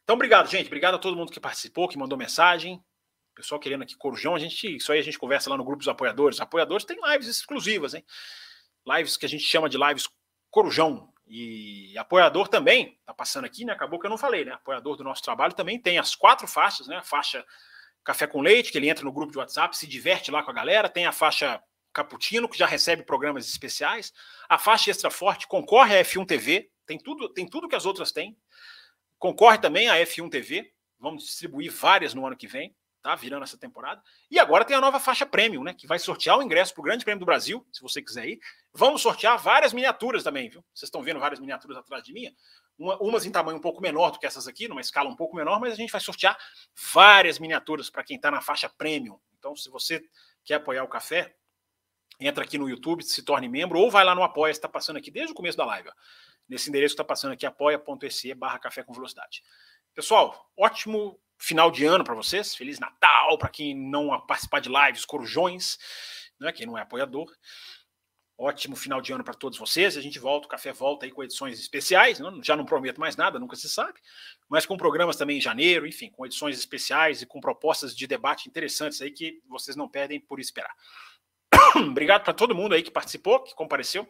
[0.03, 0.67] Então, obrigado, gente.
[0.67, 2.83] Obrigado a todo mundo que participou, que mandou mensagem.
[3.35, 5.87] Pessoal querendo aqui Corujão, a gente, isso aí a gente conversa lá no grupo dos
[5.87, 6.39] apoiadores.
[6.39, 8.03] Apoiadores tem lives exclusivas, hein?
[8.85, 10.09] Lives que a gente chama de lives
[10.49, 11.13] Corujão.
[11.27, 13.73] E apoiador também, tá passando aqui, né?
[13.73, 14.53] Acabou que eu não falei, né?
[14.53, 16.95] Apoiador do nosso trabalho também tem as quatro faixas, né?
[16.95, 17.45] A faixa
[18.03, 20.53] Café com Leite, que ele entra no grupo de WhatsApp, se diverte lá com a
[20.53, 20.87] galera.
[20.87, 21.61] Tem a faixa
[21.97, 24.13] Caputino, que já recebe programas especiais.
[24.47, 28.11] A faixa extra forte concorre à F1 TV, tem tudo, tem tudo que as outras
[28.11, 28.37] têm.
[29.17, 30.71] Concorre também à F1 TV.
[30.99, 33.15] Vamos distribuir várias no ano que vem, tá?
[33.15, 33.99] Virando essa temporada.
[34.29, 35.73] E agora tem a nova faixa premium, né?
[35.73, 38.39] Que vai sortear o ingresso para o Grande Prêmio do Brasil, se você quiser ir.
[38.71, 40.63] Vamos sortear várias miniaturas também, viu?
[40.75, 42.31] Vocês estão vendo várias miniaturas atrás de mim.
[42.77, 45.35] Uma, umas em tamanho um pouco menor do que essas aqui, numa escala um pouco
[45.35, 46.37] menor, mas a gente vai sortear
[46.93, 49.19] várias miniaturas para quem está na faixa premium.
[49.39, 50.03] Então, se você
[50.45, 51.35] quer apoiar o café,
[52.19, 55.11] entra aqui no YouTube, se torne membro, ou vai lá no Apoia, está passando aqui
[55.11, 55.89] desde o começo da live.
[55.89, 55.91] Ó,
[56.47, 59.43] nesse endereço que está passando aqui, apoia.se barra café com velocidade.
[59.93, 62.55] Pessoal, ótimo final de ano para vocês.
[62.55, 65.77] Feliz Natal para quem não participar de lives, corujões,
[66.39, 67.31] né, quem não é apoiador.
[68.39, 69.97] Ótimo final de ano para todos vocês.
[69.97, 72.19] A gente volta, o café volta aí com edições especiais.
[72.43, 73.99] Já não prometo mais nada, nunca se sabe.
[74.47, 78.47] Mas com programas também em janeiro, enfim, com edições especiais e com propostas de debate
[78.47, 80.71] interessantes aí que vocês não perdem por esperar.
[81.75, 84.07] Obrigado para todo mundo aí que participou, que compareceu.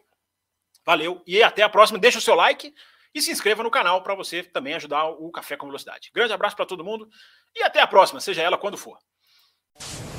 [0.84, 1.98] Valeu e até a próxima.
[1.98, 2.72] Deixa o seu like
[3.14, 6.10] e se inscreva no canal para você também ajudar o Café com Velocidade.
[6.14, 7.08] Grande abraço para todo mundo
[7.54, 8.98] e até a próxima, seja ela quando for.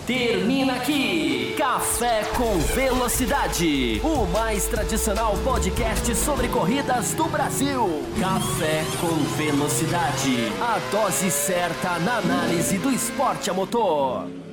[0.05, 7.85] Termina aqui Café com Velocidade, o mais tradicional podcast sobre corridas do Brasil.
[8.19, 14.48] Café com Velocidade, a dose certa na análise do esporte a motor.